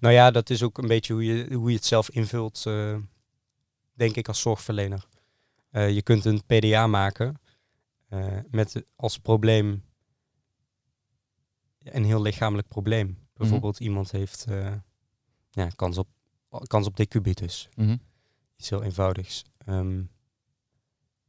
[0.00, 2.96] Nou ja, dat is ook een beetje hoe je, hoe je het zelf invult, eh,
[3.92, 5.06] denk ik, als zorgverlener.
[5.70, 7.40] Eh, je kunt een PDA maken
[8.08, 9.84] eh, met als probleem
[11.82, 13.18] een heel lichamelijk probleem.
[13.32, 14.46] Bijvoorbeeld iemand heeft
[15.50, 16.08] ja, kans, op,
[16.66, 17.68] kans op decubitus.
[17.74, 17.96] Mhm.
[18.56, 19.44] Iets heel eenvoudigs.
[19.58, 19.98] Ehm,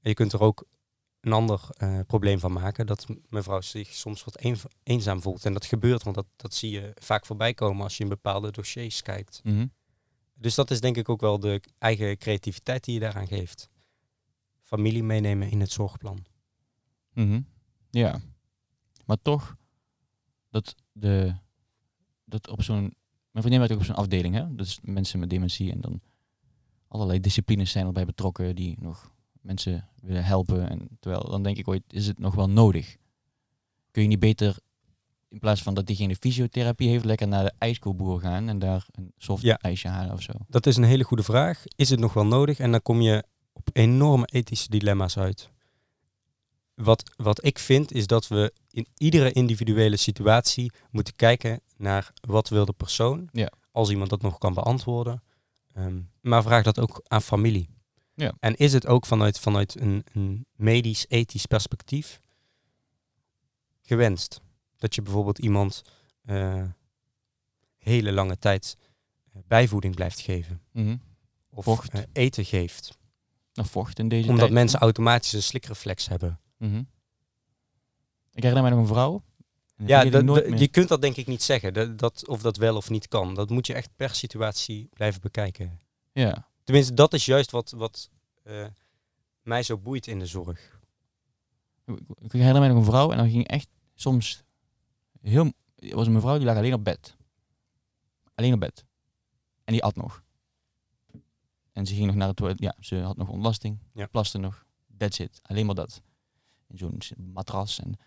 [0.01, 0.65] en je kunt er ook
[1.21, 2.85] een ander eh, probleem van maken.
[2.85, 4.41] Dat mevrouw zich soms wat
[4.83, 5.45] eenzaam voelt.
[5.45, 8.51] En dat gebeurt, want dat, dat zie je vaak voorbij komen als je in bepaalde
[8.51, 9.39] dossiers kijkt.
[9.43, 9.67] Mhm.
[10.33, 13.69] Dus dat is denk ik ook wel de eigen creativiteit die je daaraan geeft.
[14.63, 16.25] Familie meenemen in het zorgplan.
[17.13, 17.41] Mhm.
[17.89, 18.19] Ja,
[19.05, 19.55] maar toch
[20.49, 21.35] dat de
[22.25, 22.93] dat op zo'n
[23.37, 24.55] mijn vriendin werkt ook op zo'n afdeling, hè?
[24.55, 26.01] Dus mensen met dementie en dan
[26.87, 30.69] allerlei disciplines zijn erbij betrokken die nog mensen willen helpen.
[30.69, 32.95] En terwijl dan denk ik ooit, is het nog wel nodig?
[33.91, 34.57] Kun je niet beter
[35.29, 39.11] in plaats van dat diegene fysiotherapie heeft, lekker naar de ijskoelboer gaan en daar een
[39.17, 40.33] soft ijsje halen of zo?
[40.47, 41.63] Dat is een hele goede vraag.
[41.75, 42.59] Is het nog wel nodig?
[42.59, 43.23] En dan kom je
[43.53, 45.49] op enorme ethische dilemma's uit.
[46.73, 52.49] Wat, wat ik vind is dat we in iedere individuele situatie moeten kijken naar wat
[52.49, 53.29] wil de persoon.
[53.31, 53.51] Ja.
[53.71, 55.23] Als iemand dat nog kan beantwoorden.
[55.73, 57.69] Ehm, maar vraag dat ook aan familie.
[58.13, 58.33] Ja.
[58.39, 62.21] En is het ook vanuit, vanuit een, een medisch-ethisch perspectief
[63.81, 64.41] gewenst?
[64.77, 65.81] Dat je bijvoorbeeld iemand
[66.25, 66.63] uh,
[67.77, 68.77] hele lange tijd
[69.33, 70.61] eh, bijvoeding blijft geven.
[70.71, 70.97] Mhm.
[71.49, 71.93] Of vocht.
[71.93, 72.97] Uh, eten geeft.
[73.53, 76.39] Of vocht in deze Omdat mensen automatisch een slikreflex hebben.
[76.57, 76.83] Mhm.
[78.37, 79.23] Ik herinner mij nog een vrouw.
[79.85, 83.07] Ja, je kunt dat denk ik niet zeggen, dat, dat, of dat wel of niet
[83.07, 83.33] kan.
[83.33, 85.79] Dat moet je echt per situatie blijven bekijken.
[86.11, 86.47] Ja.
[86.63, 88.09] Tenminste, dat is juist wat, wat
[88.43, 88.65] uh,
[89.41, 90.79] mij zo boeit in de zorg.
[92.19, 94.43] Ik herinner mij nog een vrouw en dan ging echt soms
[95.21, 95.51] heel...
[95.75, 97.17] Er was een mevrouw die lag alleen op bed.
[98.35, 98.85] Alleen op bed.
[99.63, 100.23] En die at nog.
[101.71, 102.59] En ze ging nog naar het toilet.
[102.59, 103.79] Ja, ze had nog ontlasting.
[103.93, 104.07] Ja.
[104.07, 104.65] Plaste nog.
[104.97, 105.39] That's it.
[105.43, 106.01] Alleen maar dat.
[106.67, 107.01] In zo'n
[107.33, 107.79] matras.
[107.79, 107.99] En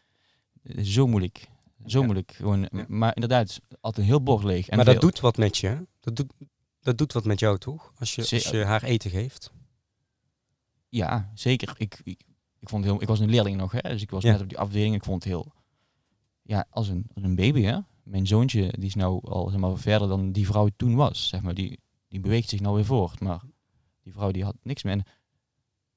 [0.82, 1.48] zo moeilijk.
[1.86, 2.32] Zo moeilijk.
[2.32, 4.68] Gewoon, Maar inderdaad, altijd heel bord leeg.
[4.68, 5.86] En maar dat doet wat met je.
[6.00, 6.32] Dat doet,
[6.80, 7.92] dat doet wat met jou, toch?
[7.98, 9.52] Als je, als je haar eten geeft.
[10.88, 11.74] Ja, zeker.
[11.78, 12.20] Ik, ik,
[12.58, 14.58] ik, vond heel, ik was een leerling nog, hè, dus ik was net op die
[14.58, 14.94] afdeling.
[14.94, 15.52] Ik vond het heel,
[16.42, 17.62] ja, als een, als een baby.
[17.62, 17.78] Hè.
[18.02, 21.28] Mijn zoontje die is nou al zeg maar, verder dan die vrouw toen was.
[21.28, 21.54] Zeg maar.
[21.54, 23.20] die, die beweegt zich nou weer voort.
[23.20, 23.40] Maar
[24.02, 24.92] die vrouw die had niks meer.
[24.92, 25.04] En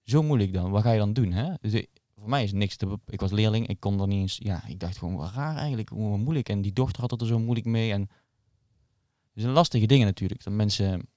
[0.03, 0.71] zo moeilijk dan.
[0.71, 1.31] Wat ga je dan doen?
[1.31, 1.53] Hè?
[1.61, 1.85] Dus
[2.23, 2.99] voor mij is niks te...
[3.05, 4.37] Ik was leerling, ik kon er niet eens...
[4.41, 6.49] Ja, ik dacht gewoon, wat raar eigenlijk, hoe moeilijk.
[6.49, 7.91] En die dochter had het er zo moeilijk mee.
[7.91, 10.43] En het zijn lastige dingen natuurlijk.
[10.43, 11.07] Dat mensen...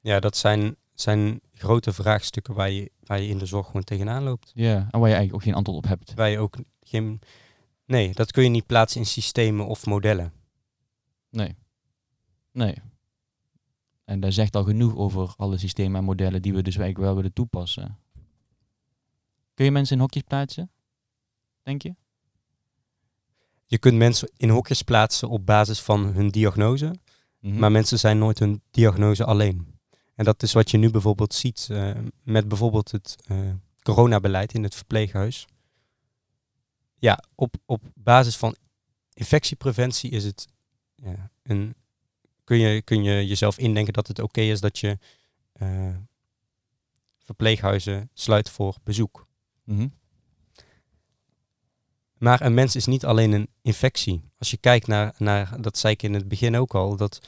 [0.00, 4.22] Ja, dat zijn, zijn grote vraagstukken waar je, waar je in de zorg gewoon tegenaan
[4.22, 4.50] loopt.
[4.54, 6.14] Ja, en waar je eigenlijk ook geen antwoord op hebt.
[6.14, 7.20] Waar je ook geen...
[7.86, 10.32] Nee, dat kun je niet plaatsen in systemen of modellen.
[11.30, 11.56] Nee.
[12.52, 12.74] Nee.
[14.04, 17.16] En dat zegt al genoeg over alle systemen en modellen die we dus eigenlijk wel
[17.16, 17.98] willen toepassen.
[19.62, 20.70] Kun je mensen in hokjes plaatsen?
[21.62, 21.94] Denk je?
[23.66, 26.94] Je kunt mensen in hokjes plaatsen op basis van hun diagnose.
[27.38, 27.58] Mhm.
[27.58, 29.78] Maar mensen zijn nooit hun diagnose alleen.
[30.14, 31.90] En dat is wat je nu bijvoorbeeld ziet uh,
[32.22, 33.50] met bijvoorbeeld het uh,
[33.82, 35.46] coronabeleid in het verpleeghuis.
[36.98, 38.56] Ja, op, op basis van
[39.12, 40.46] infectiepreventie is het
[40.94, 41.74] ja, een,
[42.44, 44.98] kun, je, kun je jezelf indenken dat het oké is dat je
[45.62, 45.96] uh,
[47.18, 49.30] verpleeghuizen sluit voor bezoek.
[49.64, 49.88] Mhm.
[52.18, 54.22] Maar een mens is niet alleen een infectie.
[54.38, 57.20] Als je kijkt naar, naar dat zei ik in het begin ook al, dat,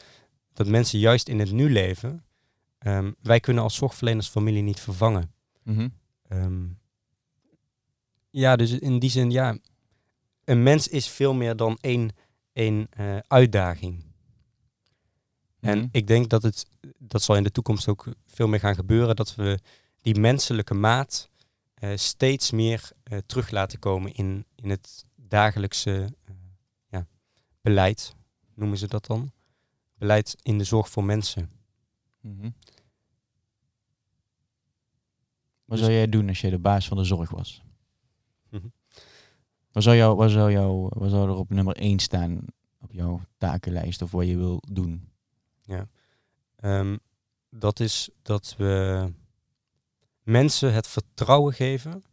[0.53, 2.25] dat mensen juist in het nu leven.
[2.79, 5.33] Ehm, wij kunnen als zorgverleners familie niet vervangen.
[5.63, 5.89] Mhm.
[6.29, 6.67] Ehm,
[8.31, 9.59] ja, dus in die zin, ja,
[10.45, 12.11] een mens is veel meer dan één,
[12.53, 14.05] één uh, uitdaging.
[15.61, 15.89] En Mhm.
[15.91, 16.67] ik denk dat het,
[16.99, 19.59] dat zal in de toekomst ook veel meer gaan gebeuren, dat we
[20.01, 21.34] die menselijke maat eh,
[21.95, 26.35] steeds meer eh, terug laten komen in, in het dagelijkse eh,
[26.87, 27.07] ja,
[27.61, 28.15] beleid,
[28.55, 29.33] noemen ze dat dan.
[29.99, 31.51] Beleid in de zorg voor mensen.
[32.21, 32.51] Mhm.
[35.65, 37.63] Wat zou jij doen als jij de baas van de zorg was?
[38.49, 38.67] Mhm.
[39.73, 42.45] Wat zou, jou, wat, zou jou, wat zou er op nummer 1 staan
[42.81, 45.09] op jouw takenlijst of wat je wil doen?
[46.57, 46.97] Ehm,
[47.51, 49.13] dat is dat we
[50.25, 52.05] mensen het vertrouwen geven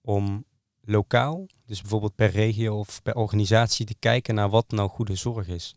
[0.00, 0.44] om
[0.80, 5.48] lokaal, dus bijvoorbeeld per regio of per organisatie, te kijken naar wat nou goede zorg
[5.48, 5.74] is.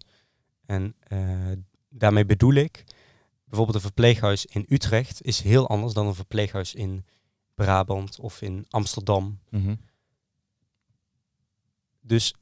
[0.66, 1.52] En eh,
[1.90, 2.84] daarmee bedoel ik,
[3.44, 7.06] bijvoorbeeld een verpleeghuis in Utrecht is heel anders dan een verpleeghuis in
[7.56, 9.40] Brabant of in Amsterdam.
[9.50, 9.76] Mhm.
[12.02, 12.34] Dus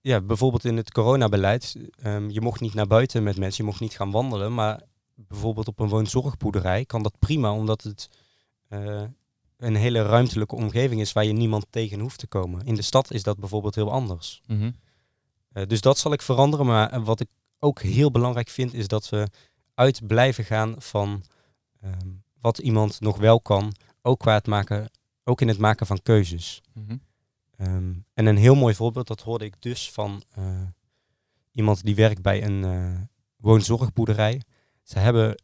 [0.00, 3.80] ja, bijvoorbeeld in het coronabeleid, ehm, je mocht niet naar buiten met mensen, je mocht
[3.80, 4.82] niet gaan wandelen, maar
[5.14, 8.08] bijvoorbeeld op een woonzorgboerderij kan dat prima, omdat het
[8.68, 9.02] eh,
[9.56, 12.64] een hele ruimtelijke omgeving is waar je niemand tegen hoeft te komen.
[12.64, 14.42] In de stad is dat bijvoorbeeld heel anders.
[14.46, 14.70] Mhm.
[15.52, 18.88] Eh, dus dat zal ik veranderen, maar eh, wat ik ook heel belangrijk vind, is
[18.88, 19.28] dat we
[19.74, 21.24] uit blijven gaan van
[21.80, 22.08] ehm,
[22.40, 23.72] wat iemand nog wel kan,
[24.02, 24.90] ook, qua het maken,
[25.24, 26.60] ook in het maken van keuzes.
[26.72, 26.96] Mhm.
[27.56, 30.22] Ehm, en een heel mooi voorbeeld, dat hoorde ik dus van
[31.52, 34.42] iemand die werkt bij een woonzorgboerderij.
[34.82, 35.42] Ze hebben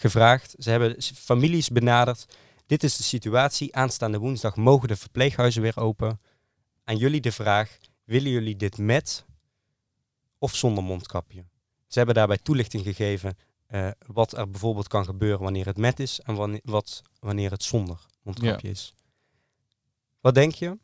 [0.00, 2.26] gevraagd, ze hebben families benaderd.
[2.66, 6.20] Dit is de situatie, aanstaande woensdag mogen de verpleeghuizen weer open.
[6.84, 9.24] Aan jullie de vraag, willen jullie dit met
[10.38, 11.44] of zonder mondkapje?
[11.86, 13.36] Ze hebben daarbij toelichting gegeven
[13.66, 17.62] eh, wat er bijvoorbeeld kan gebeuren wanneer het met is en wanneer, wat, wanneer het
[17.62, 18.94] zonder mondkapje is.
[20.20, 20.78] Wat denk je?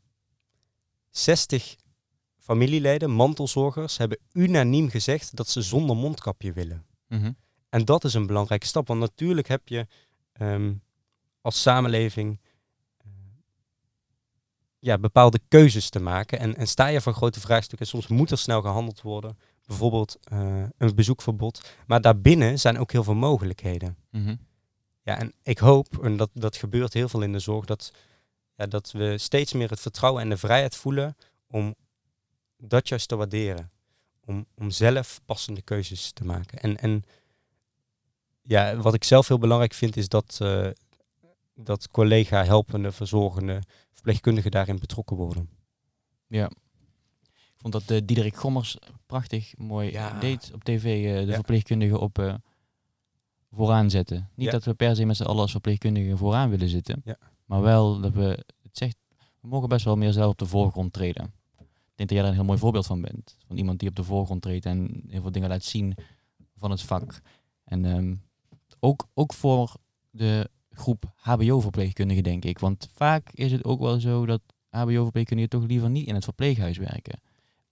[1.11, 1.77] 60
[2.39, 6.87] familieleden, mantelzorgers, hebben unaniem gezegd dat ze zonder mondkapje willen.
[7.09, 7.33] Mhm.
[7.69, 9.87] En dat is een belangrijke stap, want natuurlijk heb je
[10.33, 10.75] ehm,
[11.41, 12.41] als samenleving
[12.99, 13.07] eh,
[14.79, 16.39] ja, bepaalde keuzes te maken.
[16.39, 19.39] En, en sta je voor grote vraagstukken, soms moet er snel gehandeld worden.
[19.67, 21.75] Bijvoorbeeld eh, een bezoekverbod.
[21.87, 23.97] Maar daarbinnen zijn ook heel veel mogelijkheden.
[24.11, 24.37] Mhm.
[25.03, 27.93] Ja, en ik hoop, en dat, dat gebeurt heel veel in de zorg, dat,
[28.55, 31.75] ja, dat we steeds meer het vertrouwen en de vrijheid voelen om
[32.57, 33.71] dat juist te waarderen.
[34.25, 36.59] Om, om zelf passende keuzes te maken.
[36.59, 37.05] En, en
[38.47, 40.69] ja, wat ik zelf heel belangrijk vind, is dat, eh,
[41.55, 45.49] dat collega, helpende, verzorgende, verpleegkundigen daarin betrokken worden.
[46.27, 46.51] Ja.
[47.33, 50.19] Ik vond dat uh, Diederik Gommers prachtig mooi Ja.
[50.21, 51.35] deed op tv, eh, de Ja.
[51.35, 52.41] verpleegkundigen op
[53.51, 54.31] vooraan zetten.
[54.35, 54.53] Niet Ja.
[54.53, 57.03] dat we per se met z'n allen als verpleegkundigen vooraan willen zitten,
[57.45, 58.97] maar wel dat we het zegt,
[59.41, 61.25] we mogen best wel meer zelf op de voorgrond treden.
[61.59, 63.37] Ik denk dat jij daar een heel mooi voorbeeld van bent.
[63.47, 65.95] Van iemand die op de voorgrond treedt en heel veel dingen laat zien
[66.57, 67.21] van het vak.
[67.65, 67.85] En
[68.81, 69.73] ook, ook voor
[70.11, 72.59] de groep HBO-verpleegkundigen, denk ik.
[72.59, 76.79] Want vaak is het ook wel zo dat HBO-verpleegkundigen toch liever niet in het verpleeghuis
[76.79, 77.21] werken.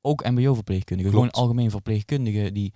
[0.00, 2.72] Ook MBO-verpleegkundigen, gewoon algemeen verpleegkundigen, die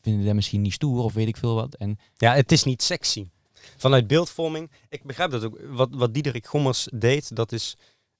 [0.00, 1.74] vinden dat misschien niet stoer of weet ik veel wat.
[1.74, 3.26] En Ja, het is niet sexy.
[3.76, 5.58] Vanuit beeldvorming, ik begrijp dat ook.
[5.68, 7.76] Wat, wat Diederik Gommers deed, dat is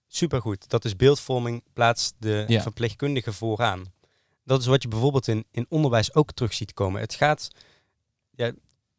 [0.06, 0.68] supergoed.
[0.68, 2.62] Dat is beeldvorming, plaatst de Ja.
[2.62, 3.84] verpleegkundige vooraan.
[4.44, 7.00] Dat is wat je bijvoorbeeld in, in onderwijs ook terug ziet komen.
[7.00, 7.48] Het gaat,
[8.30, 8.52] ja,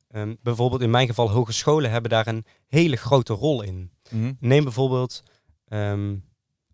[0.08, 3.92] ehm, bijvoorbeeld in mijn geval, hogescholen hebben daar een hele grote rol in.
[4.40, 5.24] Neem bijvoorbeeld,
[5.68, 6.16] ehm,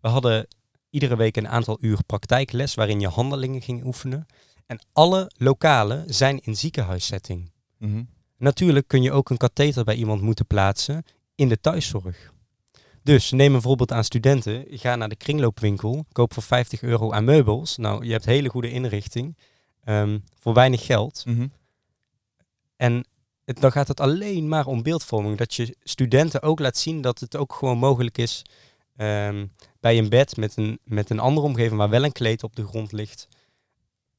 [0.00, 0.46] we hadden
[0.90, 4.26] iedere week een aantal uur praktijkles waarin je handelingen ging oefenen.
[4.66, 7.52] En alle lokalen zijn in ziekenhuissetting.
[7.78, 8.02] Mhm.
[8.38, 12.32] Natuurlijk kun je ook een katheter bij iemand moeten plaatsen in de thuiszorg.
[13.02, 14.64] Dus neem een voorbeeld aan studenten.
[14.68, 17.76] Ga naar de kringloopwinkel, koop voor 50 euro aan meubels.
[17.76, 19.36] Nou, je hebt hele goede inrichting
[19.84, 21.22] ehm, voor weinig geld.
[21.26, 21.46] Mhm.
[22.76, 23.06] En
[23.44, 25.36] het, dan gaat het alleen maar om beeldvorming.
[25.38, 28.42] Dat je studenten ook laat zien dat het ook gewoon mogelijk is
[28.96, 29.46] ehm,
[29.80, 32.66] bij een bed met een, met een andere omgeving waar wel een kleed op de
[32.66, 33.28] grond ligt.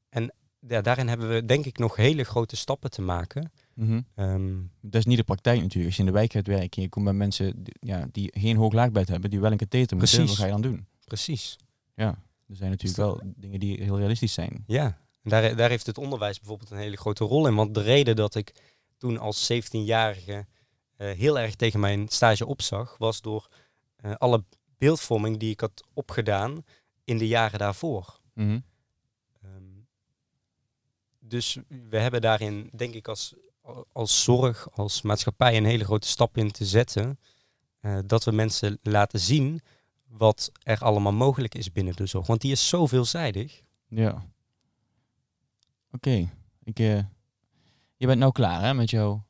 [0.08, 0.34] En
[0.68, 3.52] ja, daarin hebben we denk ik nog hele grote stappen te maken.
[3.74, 4.00] Mhm.
[4.14, 5.86] Ehm, Dat is niet de praktijk natuurlijk.
[5.86, 8.30] Als je in de wijk gaat werken en je komt bij mensen die, ja, die
[8.34, 10.86] geen hoog laagbed hebben, die wel een katheter moeten, wat ga je dan doen?
[11.04, 11.56] precies.
[11.94, 14.64] Ja, er zijn natuurlijk wel dingen die heel realistisch zijn.
[14.66, 17.54] Ja, en daar, daar heeft het onderwijs bijvoorbeeld een hele grote rol in.
[17.54, 18.52] Want de reden dat ik
[18.98, 20.46] toen als 17-jarige
[20.96, 23.48] eh, heel erg tegen mijn stage opzag, was door
[23.96, 24.44] eh, alle
[24.78, 26.64] beeldvorming die ik had opgedaan
[27.04, 28.20] in de jaren daarvoor.
[28.32, 28.60] Mhm.
[29.42, 29.62] Ehm,
[31.18, 31.58] dus
[31.90, 33.34] we hebben daarin, denk ik, als,
[33.92, 37.18] als zorg, als maatschappij een hele grote stap in te zetten.
[37.80, 39.60] eh, dat we mensen laten zien
[40.06, 42.26] wat er allemaal mogelijk is binnen de zorg.
[42.26, 43.62] Want die is zo veelzijdig.
[43.88, 44.26] Ja.
[45.90, 46.30] Oké.
[46.64, 46.78] Ik,
[47.96, 49.26] je bent nou klaar hè, met jouw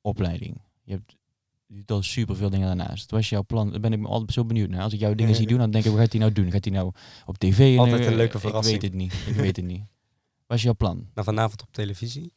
[0.00, 0.60] opleiding.
[0.82, 1.18] Je hebt
[1.66, 3.10] je doet al super veel dingen daarnaast.
[3.10, 3.70] Wat was jouw plan?
[3.70, 4.82] Daar ben ik me altijd zo benieuwd naar.
[4.82, 6.50] Als ik jouw dingen zie doen, dan denk ik, wat gaat hij nou doen?
[6.50, 6.92] Gaat hij nou
[7.26, 7.78] op tv?
[7.78, 8.80] Altijd een leuke Ik verrassing.
[8.80, 9.12] weet het niet.
[9.26, 9.82] Ik weet het niet.
[10.46, 10.96] Wat is jouw plan?
[10.96, 12.32] Nou, vanavond op televisie.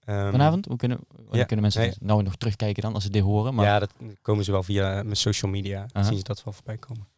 [0.00, 0.66] Ehm, Vanavond?
[0.66, 1.94] Hoe kunnen, hoe ja, kunnen mensen nee.
[2.00, 3.54] nou nog terugkijken dan, als ze dit horen?
[3.54, 5.86] Maar, Ja, dat komen ze wel via mijn social media.
[5.92, 7.08] Zien ze dat wel voorbij komen.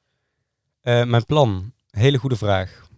[0.81, 1.73] Eh, mijn plan.
[1.91, 2.89] Hele goede vraag.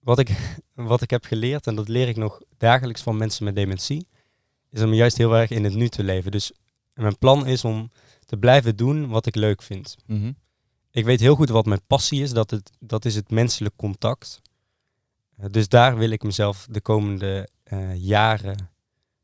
[0.00, 3.54] Wat ik, wat ik heb geleerd, en dat leer ik nog dagelijks van mensen met
[3.54, 4.06] dementie,
[4.70, 6.30] is om juist heel erg in het nu te leven.
[6.30, 6.52] Dus
[6.94, 7.90] mijn plan is om
[8.24, 9.96] te blijven doen wat ik leuk vind.
[10.06, 10.32] Mhm.
[10.90, 12.32] ik weet heel goed wat mijn passie is.
[12.32, 14.40] Dat, het, dat is het menselijk contact.
[15.50, 18.70] Dus daar wil ik mezelf de komende eh, jaren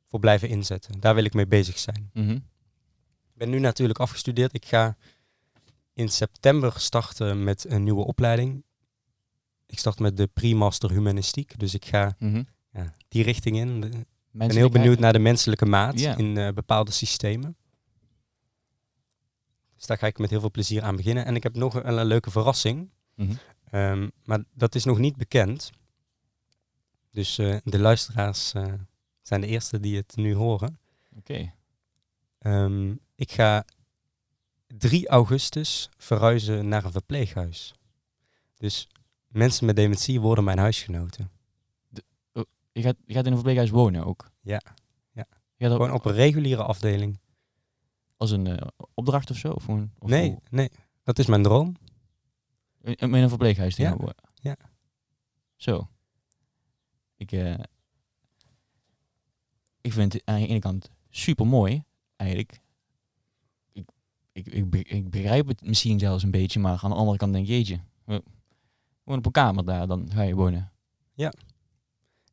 [0.08, 1.00] voor blijven inzetten.
[1.00, 2.10] Daar wil ik mee bezig zijn.
[2.12, 2.30] Mhm.
[2.30, 4.54] Ik ben nu natuurlijk afgestudeerd.
[4.54, 4.96] Ik ga
[5.92, 8.64] in september starten met een nieuwe opleiding.
[9.72, 11.58] Ik start met de pre-master humanistiek.
[11.58, 12.42] Dus ik ga Mhm.
[12.72, 13.82] ja, die richting in.
[13.84, 17.56] Ik ben heel benieuwd naar de menselijke maat in eh, bepaalde systemen.
[19.74, 21.24] Dus daar ga ik met heel veel plezier aan beginnen.
[21.24, 22.90] En ik heb nog een, een leuke verrassing.
[23.14, 23.32] Mhm.
[23.70, 25.70] Ehm, maar dat is nog niet bekend.
[27.10, 28.72] Dus eh, de luisteraars eh,
[29.22, 30.78] zijn de eerste die het nu horen.
[31.16, 31.52] Oké.
[32.38, 33.64] Ehm, ik ga
[34.66, 37.74] 3 augustus verhuizen naar een verpleeghuis.
[38.56, 38.88] Dus
[39.32, 41.30] mensen met dementie worden mijn huisgenoten.
[42.74, 44.30] Je gaat, je gaat in een verpleeghuis wonen ook?
[44.40, 44.60] Ja.
[45.12, 45.26] Ja.
[45.56, 47.18] Je gaat Gewoon op een reguliere afdeling.
[48.16, 49.50] als een eh, opdracht of zo?
[49.52, 50.70] Of of Nee, hoe- nee,
[51.02, 51.76] dat is mijn droom.
[52.80, 54.14] In, in een verpleeghuis te Ja, wonen?
[54.34, 54.56] ja.
[55.56, 55.88] Zo.
[57.16, 57.54] Ik, eh,
[59.80, 61.82] ik vind het aan de ene kant super mooi,
[62.16, 62.60] eigenlijk.
[63.72, 63.88] Ik,
[64.32, 67.46] ik, ik, ik begrijp het misschien zelfs een beetje, maar aan de andere kant denk
[67.46, 67.80] je, jeetje,
[69.04, 70.70] we- woon op een kamer daar, dan ga je wonen.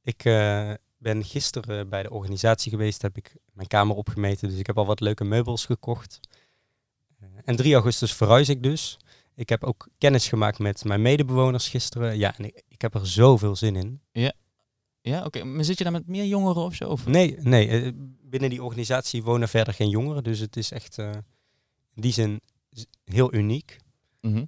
[0.04, 4.50] Ik eh, ben gisteren bij de organisatie geweest, heb ik mijn kamer opgemeten.
[4.50, 6.20] Dus ik heb al wat leuke meubels gekocht.
[7.20, 8.98] Eh, en 3 augustus verhuis ik dus.
[9.36, 12.18] Ik heb ook kennis gemaakt met mijn medebewoners gisteren.
[12.18, 14.02] Ja, en ik, ik heb er zoveel zin in.
[15.02, 15.44] Ja, oké.
[15.44, 16.90] Maar zit je daar met meer jongeren of zo?
[16.90, 17.06] Of?
[17.08, 17.92] Nee, nee eh,
[18.22, 20.24] binnen die organisatie wonen verder geen jongeren.
[20.24, 21.24] Dus het is echt in
[22.02, 22.42] die zin
[23.06, 23.78] heel uniek.
[24.22, 24.46] Mhm.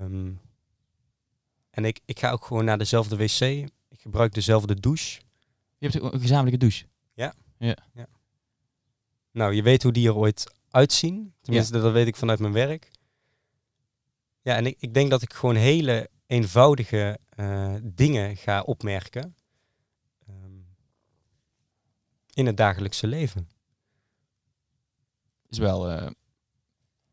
[0.00, 0.32] Ehm,
[1.74, 3.40] en ik, ik ga ook gewoon naar dezelfde wc.
[3.88, 5.20] Ik gebruik dezelfde douche.
[5.78, 6.86] Je hebt een gezamenlijke douche.
[9.30, 11.34] Nou, je weet hoe die er ooit uitzien.
[11.40, 12.90] Tenminste, dat weet ik vanuit mijn werk.
[14.42, 19.36] Ja, en ik, ik denk dat ik gewoon hele eenvoudige eh, dingen ga opmerken.
[20.26, 20.52] ehm,
[22.32, 23.48] in het dagelijkse leven.
[25.48, 26.10] Is wel, eh,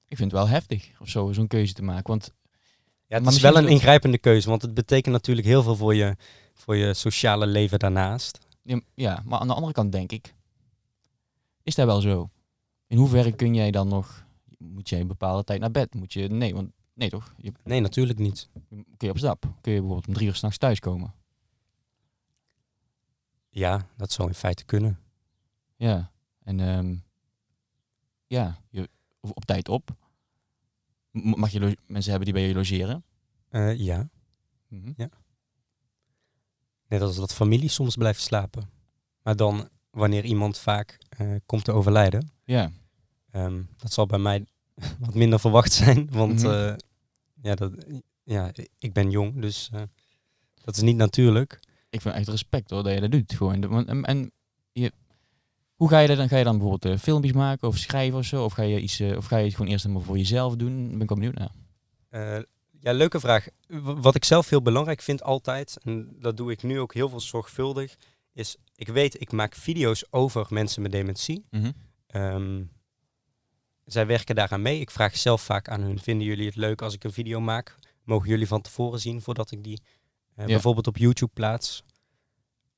[0.07, 2.07] ik vind het wel heftig of zo, zo'n keuze te maken.
[2.07, 2.34] Want
[3.12, 5.95] Ja, het Maar is wel een ingrijpende keuze, want het betekent natuurlijk heel veel voor
[5.95, 6.16] je,
[6.53, 8.39] voor je sociale leven daarnaast.
[8.93, 10.34] Ja, maar aan de andere kant denk ik,
[11.64, 12.30] is dat wel zo?
[12.88, 14.26] In hoeverre kun jij dan nog,
[14.57, 15.93] moet jij een bepaalde tijd naar bed?
[15.93, 17.34] Moet je, nee, want, nee toch?
[17.38, 18.49] Je, Nee, natuurlijk niet.
[18.70, 19.41] kun je op stap?
[19.41, 21.14] Kun je bijvoorbeeld om drie uur s'nachts thuiskomen?
[23.49, 24.99] Ja, dat zou in feite kunnen.
[25.76, 26.12] Ja,
[26.43, 26.95] en ehm,
[28.28, 28.89] ja, je,
[29.20, 29.95] op tijd op.
[31.12, 33.03] Mag je mensen hebben die bij je logeren?
[33.49, 34.09] Eh, ja,
[34.68, 34.91] Mhm.
[36.88, 38.70] net als dat familie soms blijft slapen.
[39.24, 42.32] Maar dan wanneer iemand vaak eh, komt te overlijden.
[42.43, 42.72] Ja,
[43.32, 44.45] Ehm, dat zal bij mij
[44.99, 46.51] wat minder verwacht zijn, want Mhm.
[46.51, 46.76] eh,
[47.41, 47.86] ja, dat,
[48.24, 49.70] ja, ik ben jong, dus
[50.64, 51.59] dat is niet natuurlijk.
[51.89, 53.34] ik vind echt respect hoor, dat je dat doet.
[53.34, 53.88] Gewoon.
[53.88, 54.32] En, en
[54.72, 54.91] je,
[55.82, 56.28] hoe ga je dat dan?
[56.28, 58.44] Ga je dan bijvoorbeeld eh, filmpjes maken of schrijven of zo?
[58.44, 60.80] Of ga je, iets, eh, of ga je het gewoon eerst helemaal voor jezelf doen?
[60.82, 61.52] Daar ben ik wel benieuwd naar.
[62.10, 62.44] Eh,
[62.80, 63.48] ja, leuke vraag.
[63.68, 67.10] W- Wat ik zelf heel belangrijk vind altijd, en dat doe ik nu ook heel
[67.10, 67.96] veel zorgvuldig,
[68.34, 71.46] is ik weet, ik maak video's over mensen met dementie.
[72.08, 72.62] Ehm,
[73.86, 74.80] zij werken daaraan mee.
[74.80, 77.76] Ik vraag zelf vaak aan hun, vinden jullie het leuk als ik een video maak?
[78.04, 79.82] Mogen jullie van tevoren zien voordat ik die
[80.36, 80.46] Ja.
[80.46, 81.84] bijvoorbeeld op YouTube plaats?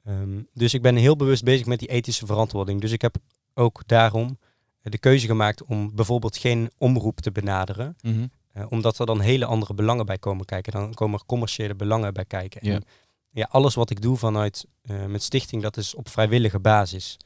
[0.03, 2.81] Ehm, dus ik ben heel bewust bezig met die ethische verantwoording.
[2.81, 3.15] Dus ik heb
[3.53, 4.37] ook daarom
[4.81, 7.95] eh, de keuze gemaakt om bijvoorbeeld geen omroep te benaderen.
[8.01, 8.27] Mhm.
[8.51, 10.71] Eh, omdat er dan hele andere belangen bij komen kijken.
[10.71, 12.67] Dan komen er commerciële belangen bij kijken.
[12.67, 12.73] Ja.
[12.73, 12.83] En
[13.29, 17.17] ja, alles wat ik doe vanuit eh mijn stichting, dat is op vrijwillige basis.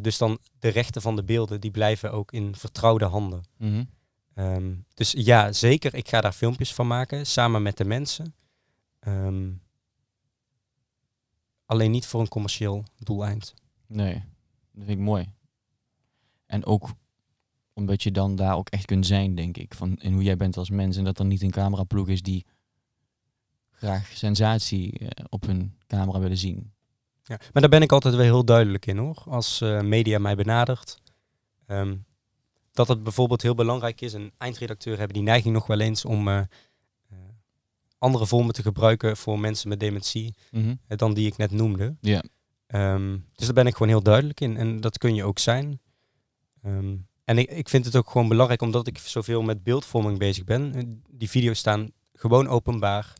[0.00, 3.42] Dus dan de rechten van de beelden, die blijven ook in vertrouwde handen.
[3.58, 3.84] Mhm.
[4.34, 8.34] Ehm, dus ja, zeker, ik ga daar filmpjes van maken, samen met de mensen.
[9.00, 9.50] Ehm,
[11.68, 13.54] alleen niet voor een commercieel doeleind.
[13.86, 14.14] Nee,
[14.72, 15.32] dat vind ik mooi.
[16.46, 16.88] En ook
[17.72, 19.74] omdat je dan daar ook echt kunt zijn, denk ik.
[19.74, 20.96] Van, in hoe jij bent als mens.
[20.96, 22.46] En dat er niet een cameraploeg is die
[23.70, 26.72] graag sensatie eh, op hun camera willen zien.
[27.22, 27.36] Ja.
[27.52, 29.22] Maar daar ben ik altijd wel heel duidelijk in hoor.
[29.26, 30.98] Als eh, media mij benadert.
[31.66, 31.96] ehm,
[32.72, 34.14] dat het bijvoorbeeld heel belangrijk is.
[34.14, 36.40] En eindredacteur hebben die neiging nog wel eens om eh,
[37.98, 40.34] andere vormen te gebruiken voor mensen met dementie.
[40.50, 40.74] Mhm.
[40.86, 41.96] eh, dan die ik net noemde.
[42.00, 42.22] Ja.
[42.66, 44.56] Ehm, dus daar ben ik gewoon heel duidelijk in.
[44.56, 45.80] En dat kun je ook zijn.
[46.62, 50.44] Ehm, en ik, ik vind het ook gewoon belangrijk omdat ik zoveel met beeldvorming bezig
[50.44, 50.74] ben.
[50.74, 53.12] Eh, Die video's staan gewoon openbaar.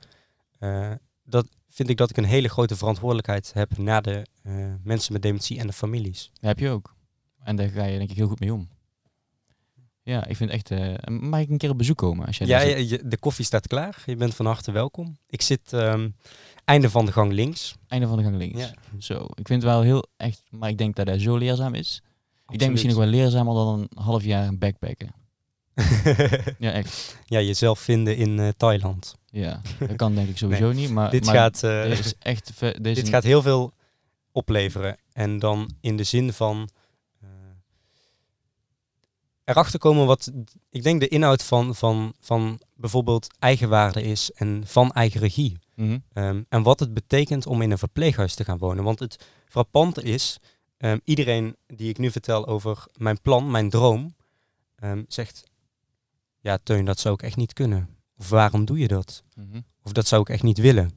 [0.58, 0.92] Eh,
[1.24, 4.26] dat vind ik dat ik een hele grote verantwoordelijkheid heb naar de
[4.82, 6.30] mensen met dementie en de families.
[6.32, 6.94] Dat heb je ook.
[7.42, 8.68] En daar ga je denk ik heel goed mee om.
[10.08, 10.70] Ja, ik vind echt...
[10.70, 12.26] eh, mag ik een keer op bezoek komen?
[12.26, 14.02] Als jij Ja, je- de koffie staat klaar.
[14.06, 15.18] Je bent van harte welkom.
[15.26, 16.08] Ik zit ehm,
[16.64, 17.74] einde van de gang links.
[17.88, 18.60] Einde van de gang links.
[18.60, 18.74] Ja.
[18.98, 19.14] Zo.
[19.34, 20.42] Ik vind het wel heel echt...
[20.50, 22.02] Maar ik denk dat hij zo leerzaam is.
[22.48, 25.14] Ik denk misschien nog wel leerzamer dan een half jaar backpacken.
[26.58, 27.16] Ja, echt.
[27.26, 29.14] ja, jezelf vinden in eh, Thailand.
[29.30, 30.90] Ja, dat kan denk ik sowieso niet.
[30.90, 32.52] Maar, dit maar gaat, eh, dit is echt...
[32.80, 33.72] Dit, gaat heel veel
[34.32, 34.96] opleveren.
[35.12, 36.68] En dan in de zin van
[39.48, 40.32] erachter komen wat
[40.70, 45.58] ik denk de inhoud van, van, van bijvoorbeeld eigenwaarde is en van eigen regie.
[45.74, 45.98] Mhm.
[46.12, 48.84] Ehm, en wat het betekent om in een verpleeghuis te gaan wonen.
[48.84, 50.38] Want het frappante is,
[50.76, 54.14] ehm, iedereen die ik nu vertel over mijn plan, mijn droom,
[54.74, 55.44] ehm, zegt,
[56.40, 57.88] ja Teun, dat zou ik echt niet kunnen.
[58.16, 59.22] Of waarom doe je dat?
[59.34, 59.60] Mhm.
[59.82, 60.90] Of dat zou ik echt niet willen.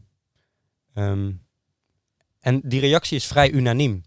[2.39, 4.03] En die reactie is vrij unaniem.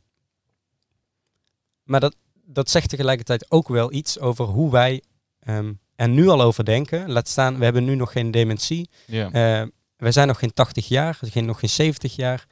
[1.82, 2.16] Maar dat,
[2.46, 5.02] dat zegt tegelijkertijd ook wel iets over hoe wij
[5.40, 7.10] ehm, er nu al over denken.
[7.10, 8.88] Laat staan, we hebben nu nog geen dementie.
[9.26, 12.46] Eh, wij zijn nog geen 80 jaar, geen, nog geen 70 jaar.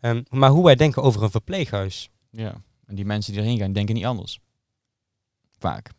[0.00, 2.08] Ehm, maar hoe wij denken over een verpleeghuis.
[2.30, 2.62] ja.
[2.86, 4.40] En die mensen die erheen gaan, denken niet anders.
[5.58, 5.90] Vaak.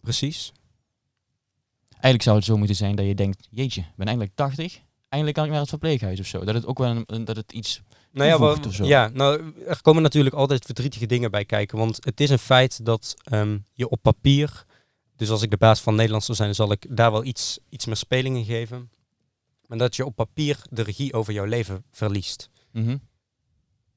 [0.00, 0.52] Precies.
[1.90, 4.80] Eigenlijk zou het zo moeten zijn dat je denkt, jeetje, ik ben eindelijk 80.
[5.08, 6.44] Eindelijk kan ik naar het verpleeghuis of zo.
[6.44, 7.82] Dat het ook wel een- dat het iets...
[8.14, 11.78] Nou ja, ja, nou, er komen natuurlijk altijd verdrietige dingen bij kijken.
[11.78, 14.64] Want het is een feit dat ehm, je op papier,
[15.16, 17.86] dus als ik de baas van Nederland zou zijn, zal ik daar wel iets, iets
[17.86, 18.90] meer spelingen geven.
[19.66, 22.50] Maar dat je op papier de regie over jouw leven verliest.
[22.72, 22.96] Mhm.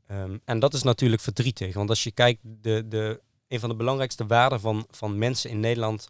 [0.08, 1.74] Ehm, en dat is natuurlijk verdrietig.
[1.74, 5.60] Want als je kijkt, de, de, een van de belangrijkste waarden van, van mensen in
[5.60, 6.08] Nederland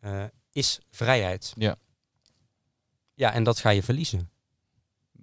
[0.00, 1.52] eh, is vrijheid.
[1.56, 1.76] Ja.
[3.14, 4.30] Ja, en dat ga je verliezen.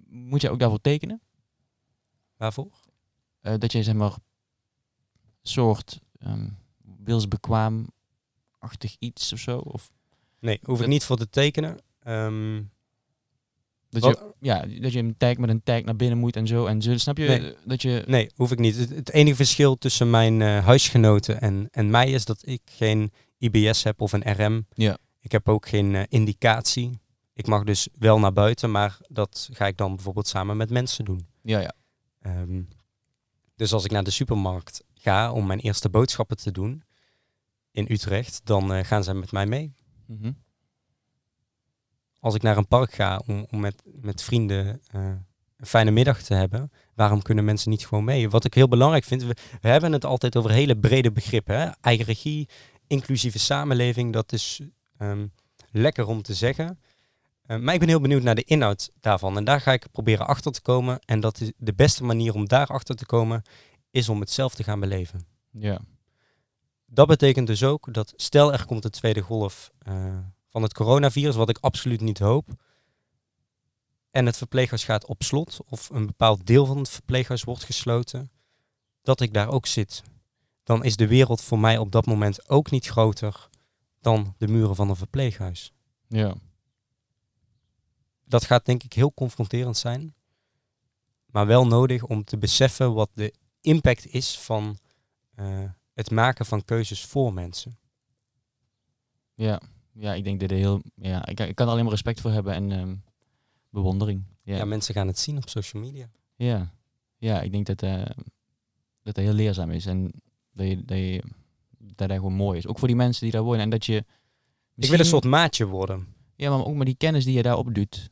[0.08, 1.20] Moet je ook daarvoor tekenen?
[2.40, 2.70] Waarvoor?
[3.40, 4.14] Eh, dat je zeg maar
[5.42, 6.48] soort ehm
[7.04, 9.58] wilsbekwaam-achtig iets of zo?
[9.58, 9.92] Of
[10.38, 11.78] Nee, hoef ik niet voor te tekenen.
[12.02, 12.62] Ehm,
[13.88, 16.46] dat Wat- je, ja, dat je een tag met een tag naar binnen moet en
[16.46, 16.66] zo.
[16.66, 17.26] En zo, snap je?
[17.26, 17.52] Nee.
[17.54, 18.04] eh, Dat je...
[18.06, 18.76] Nee, hoef ik niet.
[18.76, 23.12] Het, het enige verschil tussen mijn eh, huisgenoten en, en mij is dat ik geen
[23.38, 24.66] IBS heb of een RM.
[24.74, 24.98] Ja.
[25.20, 26.98] Ik heb ook geen indicatie.
[27.34, 31.04] Ik mag dus wel naar buiten, maar dat ga ik dan bijvoorbeeld samen met mensen
[31.04, 31.26] doen.
[31.42, 31.72] Ja, ja.
[32.20, 32.62] Ehm,
[33.56, 36.82] dus als ik naar de supermarkt ga om mijn eerste boodschappen te doen
[37.70, 39.74] in Utrecht, dan eh, gaan zij met mij mee.
[40.06, 40.32] Mhm.
[42.18, 45.00] Als ik naar een park ga om, om met, met vrienden eh,
[45.56, 48.30] een fijne middag te hebben, waarom kunnen mensen niet gewoon mee?
[48.30, 51.60] Wat ik heel belangrijk vind, we, we hebben het altijd over hele brede begrippen.
[51.60, 51.70] Hè?
[51.80, 52.48] Eigen regie,
[52.86, 54.60] inclusieve samenleving, dat is
[54.98, 55.26] ehm,
[55.70, 56.78] lekker om te zeggen.
[57.50, 59.36] Eh, maar ik ben heel benieuwd naar de inhoud daarvan.
[59.36, 61.00] En daar ga ik proberen achter te komen.
[61.04, 63.42] En dat is de beste manier om daar achter te komen,
[63.90, 65.26] is om het zelf te gaan beleven.
[65.50, 65.80] Ja.
[66.86, 71.34] Dat betekent dus ook dat stel er komt een tweede golf eh, van het coronavirus,
[71.34, 72.48] wat ik absoluut niet hoop.
[74.10, 78.30] En het verpleeghuis gaat op slot, of een bepaald deel van het verpleeghuis wordt gesloten,
[79.02, 80.02] dat ik daar ook zit.
[80.62, 83.48] Dan is de wereld voor mij op dat moment ook niet groter
[84.00, 85.72] dan de muren van een verpleeghuis.
[86.08, 86.34] Ja.
[88.30, 90.14] Dat gaat denk ik heel confronterend zijn,
[91.26, 94.78] maar wel nodig om te beseffen wat de impact is van
[95.34, 95.64] eh,
[95.94, 97.78] het maken van keuzes voor mensen.
[99.34, 99.60] Ja.
[99.92, 100.82] Ja, ik denk dat heel...
[100.94, 102.94] Ja, ik, ik kan er alleen maar respect voor hebben en ehm,
[103.70, 104.24] bewondering.
[104.42, 104.56] Ja.
[104.56, 106.10] Ja, mensen gaan het zien op social media.
[106.36, 106.74] Ja,
[107.18, 108.04] ja ik denk dat, eh
[109.02, 110.12] dat heel leerzaam is en
[110.52, 111.22] dat, je, dat, je,
[111.78, 112.66] dat gewoon mooi is.
[112.66, 113.60] Ook voor die mensen die daar wonen.
[113.60, 114.04] En dat je...
[114.76, 116.14] Ik wil een soort maatje worden.
[116.36, 118.10] Ja, maar ook met die kennis die je daarop doet,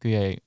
[0.00, 0.40] kun jij,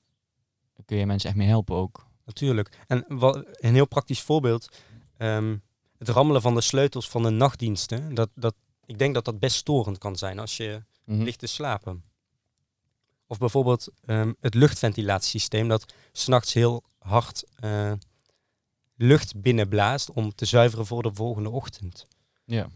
[0.84, 2.06] kun je mensen echt mee helpen ook.
[2.24, 2.78] Natuurlijk.
[2.86, 4.68] En wat, een heel praktisch voorbeeld.
[5.16, 5.56] ehm,
[5.98, 8.14] het rammelen van de sleutels van de nachtdiensten.
[8.14, 11.22] Dat, dat, ik denk dat dat best storend kan zijn als je Mhm.
[11.22, 12.04] ligt te slapen.
[13.26, 17.92] Of bijvoorbeeld ehm, het luchtventilatiesysteem dat s'nachts heel hard eh,
[18.96, 22.06] lucht binnenblaast om te zuiveren voor de volgende ochtend.
[22.44, 22.68] Ja.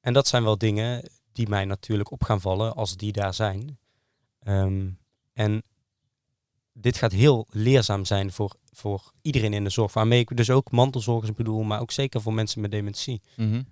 [0.00, 3.78] En dat zijn wel dingen die mij natuurlijk op gaan vallen als die daar zijn.
[4.44, 4.90] Ehm,
[5.32, 5.62] en
[6.72, 9.92] dit gaat heel leerzaam zijn voor, voor iedereen in de zorg.
[9.92, 13.20] Waarmee ik dus ook mantelzorgers bedoel, maar ook zeker voor mensen met dementie.
[13.36, 13.62] Mhm.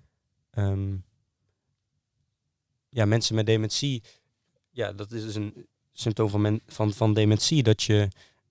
[0.50, 0.96] Ehm,
[2.88, 4.02] ja, mensen met dementie,
[4.70, 7.62] ja, dat is dus een symptoom van, men, van, van dementie.
[7.62, 8.08] Dat je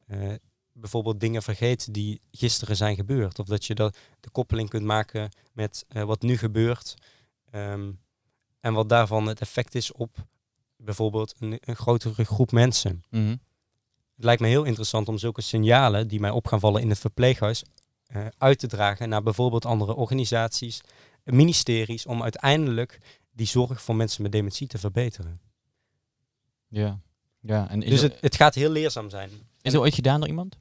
[0.07, 0.33] eh,
[0.73, 3.39] bijvoorbeeld dingen vergeet die gisteren zijn gebeurd.
[3.39, 6.95] Of dat je dat, de koppeling kunt maken met eh, wat nu gebeurt.
[7.51, 7.91] Ehm,
[8.59, 10.25] en wat daarvan het effect is op
[10.83, 13.03] bijvoorbeeld een, een grotere groep mensen.
[13.09, 13.35] Mhm.
[14.15, 16.99] Het lijkt me heel interessant om zulke signalen die mij op gaan vallen in het
[16.99, 17.63] verpleeghuis
[18.05, 20.81] eh, uit te dragen naar bijvoorbeeld andere organisaties,
[21.23, 22.99] ministeries, om uiteindelijk
[23.31, 25.41] die zorg voor mensen met dementie te verbeteren.
[26.67, 26.99] Ja.
[27.39, 27.69] ja.
[27.69, 29.29] En dus het, het gaat heel leerzaam zijn.
[29.61, 30.59] is er ooit gedaan door iemand?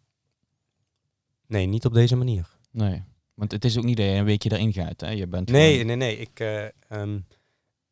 [1.47, 2.49] Nee, niet op deze manier.
[2.71, 3.03] Nee.
[3.35, 5.01] Want het is ook niet dat je een weekje erin gaat.
[5.01, 5.11] Hè?
[5.11, 6.17] Je bent Nee, gewoon nee, nee.
[6.17, 7.19] Ik, eh, ehm,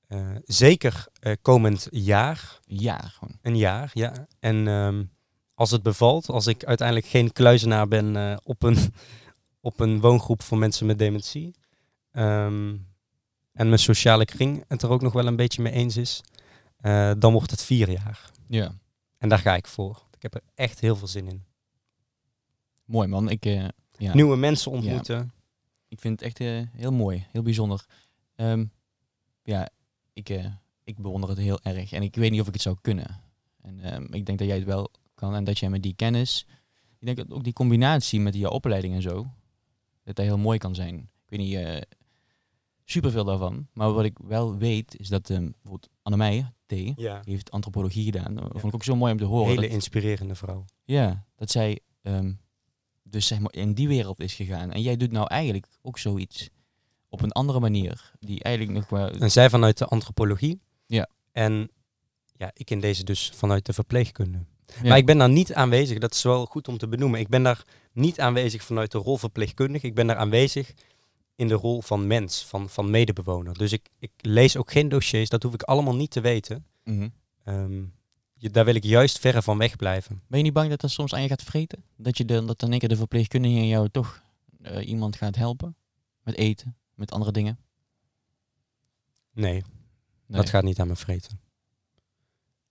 [0.08, 3.38] eh, zeker eh, komend jaar, een jaar gewoon.
[3.42, 4.26] een jaar, ja.
[4.40, 5.04] En ehm,
[5.54, 8.76] als het bevalt, als ik uiteindelijk geen kluizenaar ben eh, op, een,
[9.60, 11.54] op een woongroep voor mensen met dementie.
[12.10, 12.76] ehm,
[13.52, 16.20] en mijn sociale kring het er ook nog wel een beetje mee eens is.
[17.18, 18.30] dan wordt het vier jaar.
[18.46, 18.72] Ja.
[19.18, 20.02] En daar ga ik voor.
[20.16, 21.44] Ik heb er echt heel veel zin in.
[22.84, 23.30] Mooi man.
[23.30, 24.14] Ik, ja.
[24.14, 25.32] Nieuwe mensen ontmoeten.
[25.88, 27.26] ik vind het echt heel mooi.
[27.30, 27.84] Heel bijzonder.
[28.34, 28.64] Ehm,
[29.42, 29.68] ja,
[30.18, 30.44] ik, eh,
[30.84, 31.92] ik bewonder het heel erg.
[31.92, 33.20] En ik weet niet of ik het zou kunnen.
[33.60, 35.34] En ehm, ik denk dat jij het wel kan.
[35.34, 36.46] En dat jij met die kennis...
[36.98, 39.26] Ik denk dat ook die combinatie met die opleiding en zo...
[40.04, 40.94] Dat dat heel mooi kan zijn.
[40.96, 41.54] Ik weet niet...
[41.54, 41.80] eh
[42.84, 43.66] superveel daarvan.
[43.72, 45.30] Maar wat ik wel weet, is dat...
[45.30, 46.74] ehm bijvoorbeeld Annemij, T...
[46.96, 47.20] Ja.
[47.24, 48.34] Heeft antropologie gedaan.
[48.34, 49.48] Dat vond ik ook zo mooi om te horen.
[49.48, 50.64] Hele dat- inspirerende vrouw.
[50.84, 52.32] ja, dat zij ehm,
[53.02, 54.72] dus zeg maar in die wereld is gegaan.
[54.72, 56.50] En jij doet nou eigenlijk ook zoiets
[57.08, 58.12] op een andere manier.
[58.20, 59.10] Die eigenlijk nog wel...
[59.10, 60.60] En zij vanuit de antropologie.
[60.86, 61.08] Ja.
[61.32, 61.70] En
[62.36, 64.38] ja, ik in deze dus vanuit de verpleegkunde.
[64.82, 64.88] Ja.
[64.88, 67.20] Maar ik ben daar niet aanwezig, dat is wel goed om te benoemen.
[67.20, 69.86] Ik ben daar niet aanwezig vanuit de rol verpleegkundige.
[69.86, 70.74] Ik ben daar aanwezig
[71.36, 73.58] in de rol van mens, van, van medebewoner.
[73.58, 76.64] Dus ik, ik lees ook geen dossiers, dat hoef ik allemaal niet te weten.
[76.84, 77.08] Mhm.
[77.44, 77.82] Ehm,
[78.34, 80.22] je, daar wil ik juist verre van weg blijven.
[80.26, 81.84] Ben je niet bang dat dat soms aan je gaat vreten?
[81.96, 84.22] Dat, je de, dat dan één keer de verpleegkundige in jou toch
[84.62, 85.76] eh, iemand gaat helpen?
[86.22, 87.58] Met eten, met andere dingen?
[89.32, 89.62] Nee, Nee.
[90.40, 91.40] dat gaat niet aan me vreten.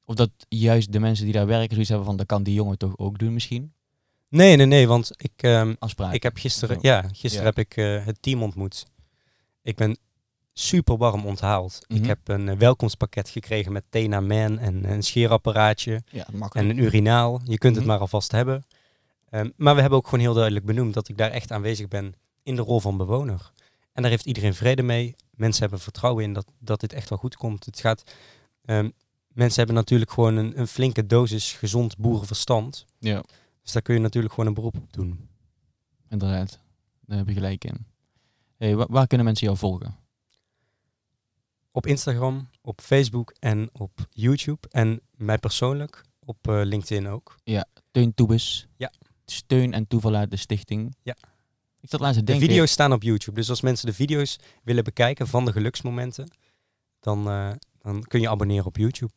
[0.06, 2.18] Of dat juist de mensen die daar werken zoiets hebben van...
[2.18, 3.74] dat kan die jongen toch ook doen misschien?
[4.30, 6.14] Nee, nee, nee, want ik, Afspraak.
[6.14, 7.44] ik heb gisteren, ja, gisteren Ja.
[7.44, 8.86] heb ik eh, het team ontmoet.
[9.62, 9.98] Ik ben
[10.54, 11.80] super warm onthaald.
[11.88, 12.00] Mhm.
[12.02, 16.78] Ik heb een eh, welkomstpakket gekregen met Tena Man en een scheerapparaatje Ja, en een
[16.78, 17.42] urinaal.
[17.44, 17.94] Je kunt het Mhm.
[17.94, 18.66] maar alvast hebben.
[19.30, 22.14] Ehm, maar we hebben ook gewoon heel duidelijk benoemd dat ik daar echt aanwezig ben
[22.44, 23.52] in de rol van bewoner.
[23.98, 25.16] En daar heeft iedereen vrede mee.
[25.32, 27.66] Mensen hebben vertrouwen in dat, dat dit echt wel goed komt.
[27.66, 28.04] Het gaat,
[28.66, 28.90] ehm,
[29.28, 32.86] mensen hebben natuurlijk gewoon een, een flinke dosis gezond boerenverstand.
[33.00, 33.24] Ja,
[33.62, 35.30] Dus daar kun je natuurlijk gewoon een beroep op doen.
[36.10, 36.60] inderdaad.
[37.06, 37.86] Daar heb je gelijk in.
[38.58, 39.96] Hey, wa- waar kunnen mensen jou volgen?
[41.72, 44.68] Op Instagram, op Facebook en op YouTube.
[44.70, 47.36] En mij persoonlijk op eh, LinkedIn ook.
[47.92, 48.68] Teun Toebes.
[48.76, 48.92] Ja.
[49.26, 50.96] Steun en toeval uit de stichting.
[51.02, 51.16] Ja.
[51.82, 52.48] Ik zat laatst te De denken.
[52.48, 53.38] video's staan op YouTube.
[53.38, 56.32] Dus als mensen de video's willen bekijken van de geluksmomenten,
[57.00, 57.52] dan, eh,
[57.82, 59.14] dan kun je abonneren op YouTube.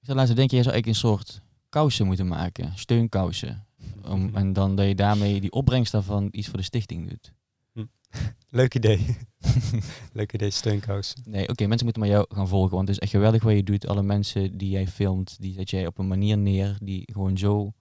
[0.00, 2.72] Ik zat laatst te denken, jij zou eigenlijk een soort kousen moeten maken.
[2.74, 3.66] Steunkousen.
[4.02, 7.32] Om, en dan dat je daarmee die opbrengst daarvan iets voor de stichting doet.
[8.50, 9.16] Leuk idee.
[10.12, 11.14] Leuk idee, steunkous.
[11.24, 12.76] Nee, oké, mensen moeten maar jou gaan volgen.
[12.76, 13.86] Want het is echt geweldig wat je doet.
[13.86, 17.72] Alle mensen die jij filmt, die zet jij op een manier neer die gewoon zo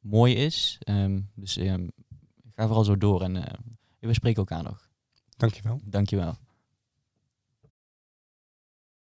[0.00, 0.76] mooi is.
[0.80, 1.86] Ehm, dus ehm,
[2.60, 3.58] ga vooral zo door en eh,
[3.98, 4.88] we spreken elkaar nog.
[5.36, 5.80] Dankjewel.
[5.84, 6.34] Dankjewel.